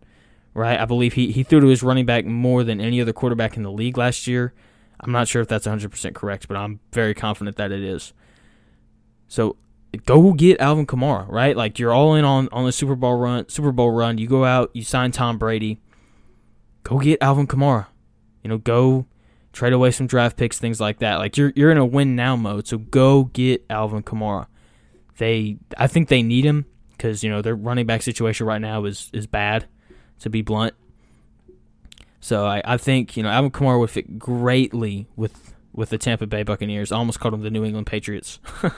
right? 0.53 0.79
I 0.79 0.85
believe 0.85 1.13
he, 1.13 1.31
he 1.31 1.43
threw 1.43 1.59
to 1.61 1.67
his 1.67 1.83
running 1.83 2.05
back 2.05 2.25
more 2.25 2.63
than 2.63 2.81
any 2.81 3.01
other 3.01 3.13
quarterback 3.13 3.57
in 3.57 3.63
the 3.63 3.71
league 3.71 3.97
last 3.97 4.27
year. 4.27 4.53
I'm 4.99 5.11
not 5.11 5.27
sure 5.27 5.41
if 5.41 5.47
that's 5.47 5.67
100% 5.67 6.13
correct, 6.13 6.47
but 6.47 6.57
I'm 6.57 6.79
very 6.91 7.13
confident 7.13 7.57
that 7.57 7.71
it 7.71 7.83
is. 7.83 8.13
So 9.27 9.57
go 10.05 10.33
get 10.33 10.59
Alvin 10.61 10.85
Kamara, 10.85 11.27
right? 11.29 11.55
Like 11.55 11.79
you're 11.79 11.93
all 11.93 12.15
in 12.15 12.25
on 12.25 12.49
on 12.51 12.65
the 12.65 12.71
Super 12.71 12.95
Bowl 12.95 13.17
run. 13.17 13.49
Super 13.49 13.71
Bowl 13.71 13.91
run. 13.91 14.17
You 14.17 14.27
go 14.27 14.45
out, 14.45 14.69
you 14.73 14.83
sign 14.83 15.11
Tom 15.11 15.37
Brady. 15.37 15.79
Go 16.83 16.99
get 16.99 17.21
Alvin 17.21 17.47
Kamara. 17.47 17.87
You 18.43 18.49
know, 18.49 18.57
go 18.57 19.05
trade 19.53 19.73
away 19.73 19.91
some 19.91 20.07
draft 20.07 20.37
picks, 20.37 20.57
things 20.57 20.79
like 20.79 20.99
that. 20.99 21.15
Like 21.15 21.37
you're 21.37 21.53
you're 21.55 21.71
in 21.71 21.77
a 21.77 21.85
win 21.85 22.15
now 22.15 22.35
mode, 22.35 22.67
so 22.67 22.77
go 22.77 23.25
get 23.25 23.65
Alvin 23.69 24.03
Kamara. 24.03 24.47
They, 25.17 25.57
I 25.77 25.87
think 25.87 26.07
they 26.07 26.23
need 26.23 26.45
him 26.45 26.65
because 26.91 27.23
you 27.23 27.29
know 27.29 27.41
their 27.41 27.55
running 27.55 27.85
back 27.85 28.01
situation 28.01 28.45
right 28.45 28.61
now 28.61 28.85
is 28.85 29.09
is 29.13 29.27
bad, 29.27 29.67
to 30.19 30.29
be 30.29 30.41
blunt. 30.41 30.73
So 32.19 32.45
I, 32.45 32.61
I 32.63 32.77
think 32.77 33.17
you 33.17 33.23
know 33.23 33.29
Alvin 33.29 33.51
Kamara 33.51 33.79
would 33.79 33.89
fit 33.89 34.17
greatly 34.19 35.07
with 35.15 35.53
with 35.73 35.89
the 35.89 35.97
Tampa 35.97 36.27
Bay 36.27 36.43
Buccaneers. 36.43 36.91
I 36.91 36.97
almost 36.97 37.19
called 37.19 37.33
them 37.33 37.41
the 37.41 37.49
New 37.49 37.63
England 37.65 37.87
Patriots. 37.87 38.39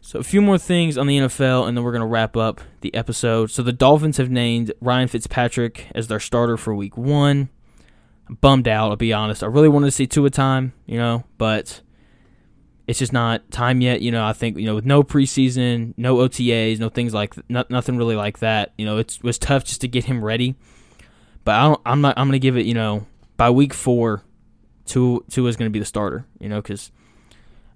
so 0.00 0.18
a 0.18 0.22
few 0.22 0.40
more 0.40 0.58
things 0.58 0.96
on 0.96 1.06
the 1.06 1.18
NFL, 1.18 1.68
and 1.68 1.76
then 1.76 1.84
we're 1.84 1.92
gonna 1.92 2.06
wrap 2.06 2.36
up 2.36 2.60
the 2.80 2.94
episode. 2.94 3.50
So 3.50 3.62
the 3.62 3.72
Dolphins 3.72 4.16
have 4.16 4.30
named 4.30 4.72
Ryan 4.80 5.08
Fitzpatrick 5.08 5.88
as 5.94 6.08
their 6.08 6.20
starter 6.20 6.56
for 6.56 6.74
Week 6.74 6.96
One. 6.96 7.50
Bummed 8.28 8.68
out. 8.68 8.90
I'll 8.90 8.96
be 8.96 9.12
honest. 9.12 9.42
I 9.42 9.46
really 9.46 9.68
wanted 9.68 9.86
to 9.86 9.92
see 9.92 10.06
Tua 10.06 10.30
time, 10.30 10.72
you 10.86 10.98
know, 10.98 11.24
but 11.38 11.80
it's 12.86 12.98
just 12.98 13.12
not 13.12 13.50
time 13.50 13.80
yet. 13.80 14.00
You 14.00 14.10
know, 14.12 14.24
I 14.24 14.32
think 14.32 14.58
you 14.58 14.66
know 14.66 14.74
with 14.74 14.84
no 14.84 15.02
preseason, 15.02 15.94
no 15.96 16.16
OTAs, 16.16 16.78
no 16.78 16.88
things 16.88 17.14
like 17.14 17.34
not, 17.48 17.70
nothing 17.70 17.96
really 17.96 18.16
like 18.16 18.38
that. 18.40 18.72
You 18.78 18.86
know, 18.86 18.98
it 18.98 19.18
was 19.22 19.38
tough 19.38 19.64
just 19.64 19.80
to 19.82 19.88
get 19.88 20.04
him 20.04 20.24
ready. 20.24 20.54
But 21.44 21.54
I 21.54 21.62
don't, 21.64 21.80
I'm 21.86 22.00
not. 22.00 22.18
I'm 22.18 22.28
gonna 22.28 22.38
give 22.38 22.56
it. 22.56 22.66
You 22.66 22.74
know, 22.74 23.06
by 23.36 23.50
week 23.50 23.74
four, 23.74 24.22
Tua 24.86 25.20
Tua 25.30 25.48
is 25.48 25.56
gonna 25.56 25.70
be 25.70 25.78
the 25.78 25.84
starter. 25.84 26.26
You 26.40 26.48
know, 26.48 26.60
because 26.60 26.90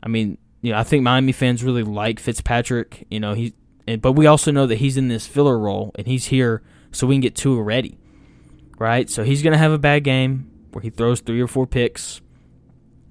I 0.03 0.09
mean, 0.09 0.39
you 0.63 0.73
know, 0.73 0.79
I 0.79 0.85
think 0.85 1.03
Miami 1.03 1.33
fans 1.33 1.63
really 1.63 1.83
like 1.83 2.19
Fitzpatrick. 2.21 3.07
You 3.11 3.21
know, 3.21 3.35
he, 3.35 3.55
and, 3.87 4.03
but 4.03 4.13
we 4.13 4.27
also 4.27 4.51
know 4.51 4.67
that 4.67 4.77
he's 4.77 4.97
in 4.97 5.09
this 5.09 5.27
filler 5.27 5.59
role 5.59 5.93
and 5.95 6.07
he's 6.07 6.27
here 6.27 6.63
so 6.93 7.07
we 7.07 7.15
can 7.15 7.21
get 7.21 7.35
Tua 7.35 7.63
ready, 7.63 7.99
right? 8.81 9.09
So 9.09 9.23
he's 9.23 9.45
gonna 9.45 9.59
have 9.59 9.71
a 9.71 9.79
bad 9.79 10.03
game 10.03 10.51
where 10.73 10.83
he 10.83 10.91
throws 10.91 11.21
three 11.21 11.41
or 11.41 11.47
four 11.47 11.69
picks, 11.69 12.21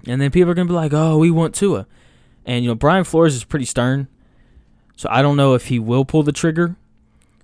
and 0.06 0.20
then 0.20 0.30
people 0.30 0.50
are 0.50 0.54
gonna 0.54 0.68
be 0.68 0.74
like, 0.74 0.92
"Oh, 0.92 1.16
we 1.16 1.30
want 1.30 1.54
Tua," 1.54 1.86
and 2.44 2.62
you 2.62 2.70
know, 2.70 2.74
Brian 2.74 3.04
Flores 3.04 3.34
is 3.34 3.44
pretty 3.44 3.64
stern, 3.64 4.08
so 4.96 5.08
I 5.10 5.22
don't 5.22 5.36
know 5.36 5.54
if 5.54 5.68
he 5.68 5.78
will 5.78 6.04
pull 6.04 6.22
the 6.22 6.32
trigger. 6.32 6.76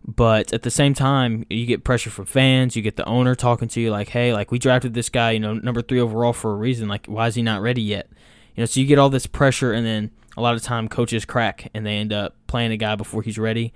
But 0.09 0.52
at 0.52 0.62
the 0.62 0.71
same 0.71 0.95
time, 0.95 1.47
you 1.50 1.66
get 1.66 1.83
pressure 1.83 2.11
from 2.11 2.26
fans. 2.26 2.76
You 2.76 2.83
get 2.83 2.95
the 2.95 3.04
owner 3.06 3.35
talking 3.35 3.66
to 3.68 3.80
you 3.80 3.90
like, 3.90 4.11
"Hey, 4.11 4.33
like 4.33 4.52
we 4.52 4.59
drafted 4.59 4.95
this 4.95 5.09
guy, 5.09 5.33
you 5.33 5.40
know, 5.40 5.54
number 5.54 5.83
three 5.83 5.99
overall 5.99 6.33
for 6.33 6.52
a 6.52 6.56
reason. 6.56 6.87
Like, 6.87 7.06
why 7.06 7.26
is 7.26 7.35
he 7.35 7.42
not 7.42 7.62
ready 7.62 7.83
yet?" 7.83 8.09
You 8.54 8.62
know, 8.62 8.66
so 8.66 8.78
you 8.78 8.87
get 8.87 8.99
all 8.99 9.11
this 9.11 9.26
pressure, 9.26 9.73
and 9.73 9.85
then 9.85 10.11
a 10.37 10.42
lot 10.42 10.54
of 10.54 10.62
time 10.62 10.88
coaches 10.88 11.25
crack 11.25 11.71
and 11.75 11.87
they 11.87 11.97
end 11.97 12.12
up 12.12 12.35
playing 12.47 12.71
a 12.71 12.76
guy 12.76 12.95
before 12.95 13.23
he's 13.23 13.38
ready. 13.38 13.73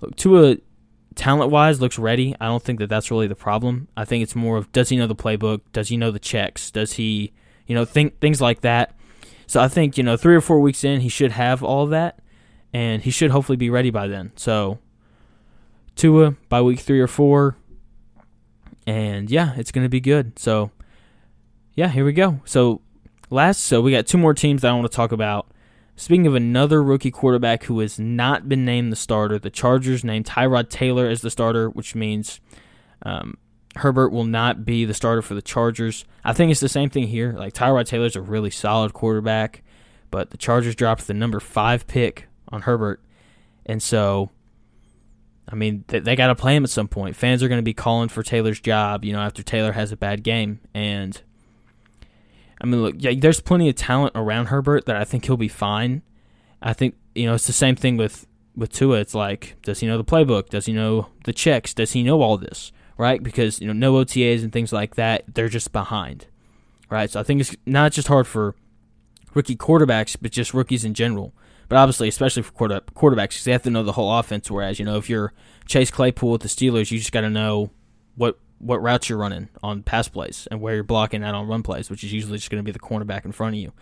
Look, 0.00 0.16
Tua, 0.16 0.56
talent 1.18 1.50
wise, 1.50 1.80
looks 1.80 1.98
ready. 1.98 2.34
I 2.40 2.46
don't 2.46 2.62
think 2.62 2.78
that 2.78 2.88
that's 2.88 3.10
really 3.10 3.26
the 3.26 3.34
problem. 3.34 3.88
I 3.96 4.04
think 4.04 4.22
it's 4.22 4.36
more 4.36 4.56
of 4.56 4.70
does 4.72 4.88
he 4.88 4.96
know 4.96 5.08
the 5.08 5.16
playbook? 5.16 5.60
Does 5.72 5.88
he 5.88 5.96
know 5.96 6.10
the 6.10 6.18
checks? 6.18 6.70
Does 6.70 6.94
he, 6.94 7.32
you 7.66 7.74
know, 7.74 7.84
think 7.84 8.20
things 8.20 8.40
like 8.40 8.62
that. 8.62 8.94
So 9.46 9.60
I 9.60 9.68
think 9.68 9.98
you 9.98 10.04
know, 10.04 10.16
three 10.16 10.36
or 10.36 10.40
four 10.40 10.60
weeks 10.60 10.84
in, 10.84 11.00
he 11.00 11.08
should 11.08 11.32
have 11.32 11.62
all 11.62 11.86
that, 11.86 12.20
and 12.72 13.02
he 13.02 13.10
should 13.10 13.32
hopefully 13.32 13.56
be 13.56 13.68
ready 13.68 13.90
by 13.90 14.06
then. 14.06 14.32
So 14.36 14.78
Tua 15.96 16.36
by 16.48 16.62
week 16.62 16.80
three 16.80 17.00
or 17.00 17.08
four. 17.08 17.56
And 18.86 19.30
yeah, 19.30 19.54
it's 19.56 19.72
going 19.72 19.84
to 19.84 19.90
be 19.90 20.00
good. 20.00 20.38
So 20.38 20.70
yeah, 21.74 21.88
here 21.88 22.04
we 22.04 22.12
go. 22.12 22.40
So 22.44 22.80
last, 23.28 23.64
so 23.64 23.80
we 23.80 23.90
got 23.90 24.06
two 24.06 24.18
more 24.18 24.34
teams 24.34 24.62
that 24.62 24.68
I 24.68 24.72
want 24.72 24.90
to 24.90 24.96
talk 24.96 25.12
about. 25.12 25.50
Speaking 25.98 26.28
of 26.28 26.36
another 26.36 26.80
rookie 26.80 27.10
quarterback 27.10 27.64
who 27.64 27.80
has 27.80 27.98
not 27.98 28.48
been 28.48 28.64
named 28.64 28.92
the 28.92 28.96
starter, 28.96 29.36
the 29.36 29.50
Chargers 29.50 30.04
named 30.04 30.26
Tyrod 30.26 30.70
Taylor 30.70 31.08
as 31.08 31.22
the 31.22 31.30
starter, 31.30 31.68
which 31.68 31.96
means 31.96 32.40
um, 33.02 33.36
Herbert 33.74 34.10
will 34.10 34.24
not 34.24 34.64
be 34.64 34.84
the 34.84 34.94
starter 34.94 35.22
for 35.22 35.34
the 35.34 35.42
Chargers. 35.42 36.04
I 36.24 36.32
think 36.32 36.52
it's 36.52 36.60
the 36.60 36.68
same 36.68 36.88
thing 36.88 37.08
here. 37.08 37.32
Like 37.32 37.52
Tyrod 37.52 37.86
Taylor's 37.86 38.14
a 38.14 38.20
really 38.20 38.50
solid 38.50 38.92
quarterback, 38.92 39.64
but 40.12 40.30
the 40.30 40.36
Chargers 40.36 40.76
dropped 40.76 41.08
the 41.08 41.14
number 41.14 41.40
five 41.40 41.88
pick 41.88 42.28
on 42.50 42.62
Herbert, 42.62 43.02
and 43.66 43.82
so 43.82 44.30
I 45.50 45.56
mean, 45.56 45.84
they, 45.88 45.98
they 45.98 46.14
got 46.14 46.28
to 46.28 46.36
play 46.36 46.54
him 46.54 46.62
at 46.62 46.70
some 46.70 46.86
point. 46.86 47.16
Fans 47.16 47.42
are 47.42 47.48
going 47.48 47.58
to 47.58 47.62
be 47.64 47.74
calling 47.74 48.08
for 48.08 48.22
Taylor's 48.22 48.60
job, 48.60 49.04
you 49.04 49.12
know, 49.12 49.20
after 49.20 49.42
Taylor 49.42 49.72
has 49.72 49.90
a 49.90 49.96
bad 49.96 50.22
game. 50.22 50.60
And 50.74 51.20
I 52.60 52.66
mean, 52.66 52.82
look, 52.82 52.96
yeah, 52.98 53.12
there's 53.16 53.40
plenty 53.40 53.68
of 53.68 53.76
talent 53.76 54.12
around 54.14 54.46
Herbert 54.46 54.86
that 54.86 54.96
I 54.96 55.04
think 55.04 55.24
he'll 55.24 55.36
be 55.36 55.48
fine. 55.48 56.02
I 56.60 56.72
think 56.72 56.96
you 57.14 57.26
know 57.26 57.34
it's 57.34 57.46
the 57.46 57.52
same 57.52 57.76
thing 57.76 57.96
with 57.96 58.26
with 58.56 58.72
Tua. 58.72 58.98
It's 58.98 59.14
like, 59.14 59.56
does 59.62 59.80
he 59.80 59.86
know 59.86 59.96
the 59.96 60.04
playbook? 60.04 60.48
Does 60.48 60.66
he 60.66 60.72
know 60.72 61.08
the 61.24 61.32
checks? 61.32 61.72
Does 61.72 61.92
he 61.92 62.02
know 62.02 62.20
all 62.20 62.36
this? 62.36 62.72
Right? 62.96 63.22
Because 63.22 63.60
you 63.60 63.68
know, 63.68 63.72
no 63.72 64.04
OTAs 64.04 64.42
and 64.42 64.52
things 64.52 64.72
like 64.72 64.96
that. 64.96 65.24
They're 65.32 65.48
just 65.48 65.72
behind. 65.72 66.26
Right? 66.90 67.08
So 67.10 67.20
I 67.20 67.22
think 67.22 67.40
it's 67.40 67.54
not 67.64 67.92
just 67.92 68.08
hard 68.08 68.26
for 68.26 68.56
rookie 69.34 69.56
quarterbacks, 69.56 70.16
but 70.20 70.32
just 70.32 70.52
rookies 70.52 70.84
in 70.84 70.94
general. 70.94 71.32
But 71.68 71.76
obviously, 71.76 72.08
especially 72.08 72.42
for 72.42 72.52
quarter, 72.52 72.80
quarterbacks, 72.94 73.28
because 73.28 73.44
they 73.44 73.52
have 73.52 73.62
to 73.62 73.70
know 73.70 73.82
the 73.82 73.92
whole 73.92 74.18
offense. 74.18 74.50
Whereas, 74.50 74.78
you 74.78 74.84
know, 74.84 74.96
if 74.96 75.08
you're 75.08 75.32
Chase 75.66 75.90
Claypool 75.90 76.32
with 76.32 76.42
the 76.42 76.48
Steelers, 76.48 76.90
you 76.90 76.98
just 76.98 77.12
got 77.12 77.20
to 77.20 77.30
know 77.30 77.70
what 78.16 78.38
what 78.58 78.82
routes 78.82 79.08
you're 79.08 79.18
running 79.18 79.48
on 79.62 79.82
pass 79.82 80.08
plays 80.08 80.48
and 80.50 80.60
where 80.60 80.74
you're 80.74 80.84
blocking 80.84 81.22
out 81.22 81.34
on 81.34 81.46
run 81.46 81.62
plays, 81.62 81.90
which 81.90 82.04
is 82.04 82.12
usually 82.12 82.38
just 82.38 82.50
going 82.50 82.62
to 82.62 82.66
be 82.66 82.72
the 82.72 82.78
cornerback 82.78 83.24
in 83.24 83.32
front 83.32 83.54
of 83.54 83.60
you. 83.60 83.72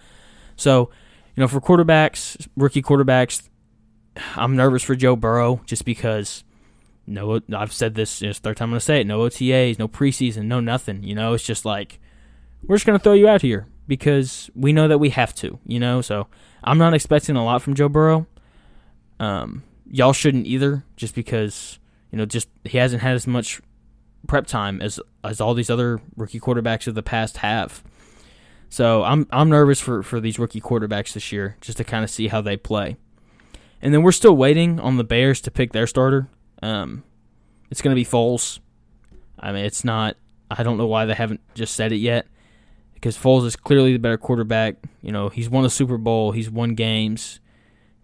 So, 0.56 0.90
you 1.34 1.40
know, 1.40 1.48
for 1.48 1.60
quarterbacks, 1.60 2.46
rookie 2.56 2.82
quarterbacks, 2.82 3.48
I'm 4.36 4.56
nervous 4.56 4.82
for 4.82 4.94
Joe 4.94 5.16
Burrow 5.16 5.60
just 5.66 5.84
because 5.84 6.44
no, 7.06 7.40
I've 7.54 7.72
said 7.72 7.94
this. 7.94 8.20
It's 8.20 8.38
third 8.38 8.56
time 8.56 8.66
I'm 8.66 8.70
going 8.72 8.80
to 8.80 8.84
say 8.84 9.00
it. 9.00 9.06
No 9.06 9.20
OTAs, 9.20 9.78
no 9.78 9.88
preseason, 9.88 10.46
no 10.46 10.60
nothing. 10.60 11.02
You 11.04 11.14
know, 11.14 11.34
it's 11.34 11.44
just 11.44 11.64
like 11.64 12.00
we're 12.64 12.76
just 12.76 12.86
going 12.86 12.98
to 12.98 13.02
throw 13.02 13.12
you 13.12 13.28
out 13.28 13.42
here 13.42 13.66
because 13.86 14.50
we 14.54 14.72
know 14.72 14.88
that 14.88 14.98
we 14.98 15.10
have 15.10 15.34
to. 15.36 15.58
You 15.66 15.78
know, 15.78 16.00
so 16.00 16.26
I'm 16.64 16.78
not 16.78 16.94
expecting 16.94 17.36
a 17.36 17.44
lot 17.44 17.62
from 17.62 17.74
Joe 17.74 17.88
Burrow. 17.88 18.26
Um, 19.20 19.62
y'all 19.88 20.12
shouldn't 20.12 20.46
either, 20.46 20.84
just 20.96 21.14
because 21.14 21.78
you 22.10 22.18
know, 22.18 22.26
just 22.26 22.48
he 22.64 22.78
hasn't 22.78 23.02
had 23.02 23.14
as 23.14 23.26
much 23.26 23.60
prep 24.26 24.46
time 24.46 24.80
as 24.80 25.00
as 25.24 25.40
all 25.40 25.54
these 25.54 25.70
other 25.70 26.00
rookie 26.16 26.40
quarterbacks 26.40 26.86
of 26.86 26.94
the 26.94 27.02
past 27.02 27.38
have. 27.38 27.82
So 28.68 29.04
I'm 29.04 29.26
I'm 29.30 29.48
nervous 29.48 29.80
for 29.80 30.02
for 30.02 30.20
these 30.20 30.38
rookie 30.38 30.60
quarterbacks 30.60 31.12
this 31.12 31.32
year, 31.32 31.56
just 31.60 31.78
to 31.78 31.84
kind 31.84 32.04
of 32.04 32.10
see 32.10 32.28
how 32.28 32.40
they 32.40 32.56
play. 32.56 32.96
And 33.80 33.92
then 33.92 34.02
we're 34.02 34.12
still 34.12 34.36
waiting 34.36 34.80
on 34.80 34.96
the 34.96 35.04
Bears 35.04 35.40
to 35.42 35.50
pick 35.50 35.72
their 35.72 35.86
starter. 35.86 36.28
Um, 36.62 37.04
it's 37.70 37.82
going 37.82 37.94
to 37.94 38.00
be 38.00 38.06
Foles. 38.06 38.58
I 39.38 39.52
mean, 39.52 39.64
it's 39.64 39.84
not. 39.84 40.16
I 40.50 40.62
don't 40.62 40.78
know 40.78 40.86
why 40.86 41.04
they 41.04 41.14
haven't 41.14 41.40
just 41.54 41.74
said 41.74 41.92
it 41.92 41.96
yet 41.96 42.26
because 42.94 43.16
Foles 43.16 43.44
is 43.44 43.56
clearly 43.56 43.92
the 43.92 43.98
better 43.98 44.16
quarterback. 44.16 44.76
You 45.02 45.12
know, 45.12 45.28
he's 45.28 45.48
won 45.50 45.64
a 45.64 45.70
Super 45.70 45.98
Bowl, 45.98 46.32
he's 46.32 46.50
won 46.50 46.74
games. 46.74 47.40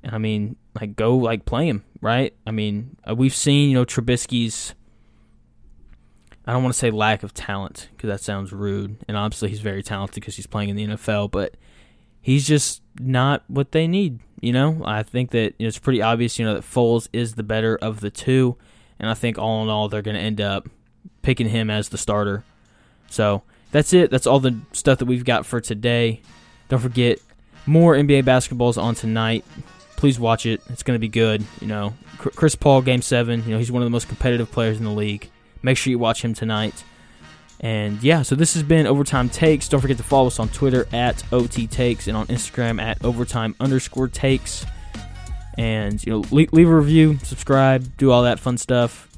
And 0.03 0.15
I 0.15 0.19
mean, 0.19 0.57
like 0.81 0.97
go 0.97 1.17
like 1.17 1.45
play 1.45 1.69
him, 1.69 1.85
right? 2.01 2.35
I 2.47 2.51
mean, 2.51 2.97
uh, 3.09 3.15
we've 3.15 3.35
seen 3.35 3.71
you 3.71 3.75
know 3.75 3.85
Trubisky's. 3.85 4.75
I 6.47 6.53
don't 6.53 6.63
want 6.63 6.75
to 6.75 6.79
say 6.79 6.91
lack 6.91 7.23
of 7.23 7.33
talent 7.35 7.89
because 7.97 8.09
that 8.09 8.21
sounds 8.21 8.53
rude, 8.53 8.97
and 9.07 9.17
obviously 9.17 9.49
he's 9.51 9.61
very 9.61 9.83
talented 9.83 10.17
because 10.17 10.37
he's 10.37 10.47
playing 10.47 10.71
in 10.71 10.77
the 10.77 10.87
NFL, 10.89 11.31
but 11.31 11.55
he's 12.21 12.47
just 12.47 12.83
not 12.99 13.45
what 13.47 13.73
they 13.73 13.87
need. 13.87 14.21
You 14.41 14.53
know, 14.53 14.83
I 14.85 15.05
think 15.05 15.31
that 15.31 15.55
it's 15.59 15.79
pretty 15.79 16.03
obvious. 16.03 16.39
You 16.39 16.45
know 16.45 16.55
that 16.55 16.65
Foles 16.65 17.09
is 17.13 17.35
the 17.35 17.45
better 17.45 17.77
of 17.77 18.01
the 18.01 18.11
two, 18.11 18.57
and 18.99 19.09
I 19.09 19.15
think 19.15 19.39
all 19.39 19.63
in 19.63 19.69
all 19.69 19.89
they're 19.89 20.03
going 20.03 20.17
to 20.17 20.23
end 20.23 20.41
up 20.41 20.69
picking 21.23 21.49
him 21.49 21.71
as 21.71 21.91
the 21.91 21.99
starter. 21.99 22.45
So 23.09 23.43
that's 23.71 23.93
it. 23.93 24.11
That's 24.11 24.27
all 24.27 24.41
the 24.41 24.59
stuff 24.73 24.99
that 24.99 25.05
we've 25.05 25.25
got 25.25 25.47
for 25.47 25.61
today. 25.61 26.23
Don't 26.69 26.81
forget, 26.81 27.21
more 27.67 27.95
NBA 27.95 28.25
basketballs 28.25 28.83
on 28.83 28.95
tonight. 28.97 29.45
Please 29.97 30.19
watch 30.19 30.47
it. 30.47 30.61
It's 30.71 30.83
going 30.83 30.97
to 30.97 31.01
be 31.01 31.09
good. 31.09 31.45
You 31.61 31.69
know, 31.69 31.95
Chris 32.19 32.57
Paul, 32.57 32.83
Game 32.83 33.03
Seven. 33.03 33.45
You 33.45 33.51
know, 33.51 33.59
he's 33.59 33.71
one 33.71 33.83
of 33.83 33.87
the 33.87 33.91
most 33.91 34.09
competitive 34.09 34.51
players 34.51 34.79
in 34.79 34.85
the 34.85 34.91
league. 34.91 35.31
Make 35.63 35.77
sure 35.77 35.91
you 35.91 35.99
watch 35.99 36.23
him 36.23 36.35
tonight. 36.35 36.85
And 37.61 38.03
yeah, 38.03 38.23
so 38.23 38.35
this 38.35 38.55
has 38.55 38.63
been 38.63 38.87
Overtime 38.87 39.29
Takes. 39.29 39.69
Don't 39.69 39.81
forget 39.81 39.97
to 39.97 40.03
follow 40.03 40.27
us 40.27 40.39
on 40.39 40.49
Twitter 40.49 40.87
at 40.93 41.23
OT 41.33 41.67
Takes 41.67 42.09
and 42.09 42.17
on 42.17 42.27
Instagram 42.27 42.81
at 42.81 43.05
Overtime 43.05 43.55
underscore 43.61 44.09
Takes. 44.09 44.67
And 45.57 46.05
you 46.05 46.13
know, 46.13 46.25
leave, 46.31 46.53
leave 46.53 46.69
a 46.69 46.75
review, 46.75 47.19
subscribe, 47.23 47.97
do 47.97 48.11
all 48.11 48.23
that 48.25 48.41
fun 48.41 48.59
stuff. 48.59 49.09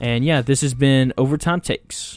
And 0.00 0.24
yeah, 0.24 0.42
this 0.42 0.60
has 0.60 0.74
been 0.74 1.12
Overtime 1.18 1.60
Takes. 1.60 2.16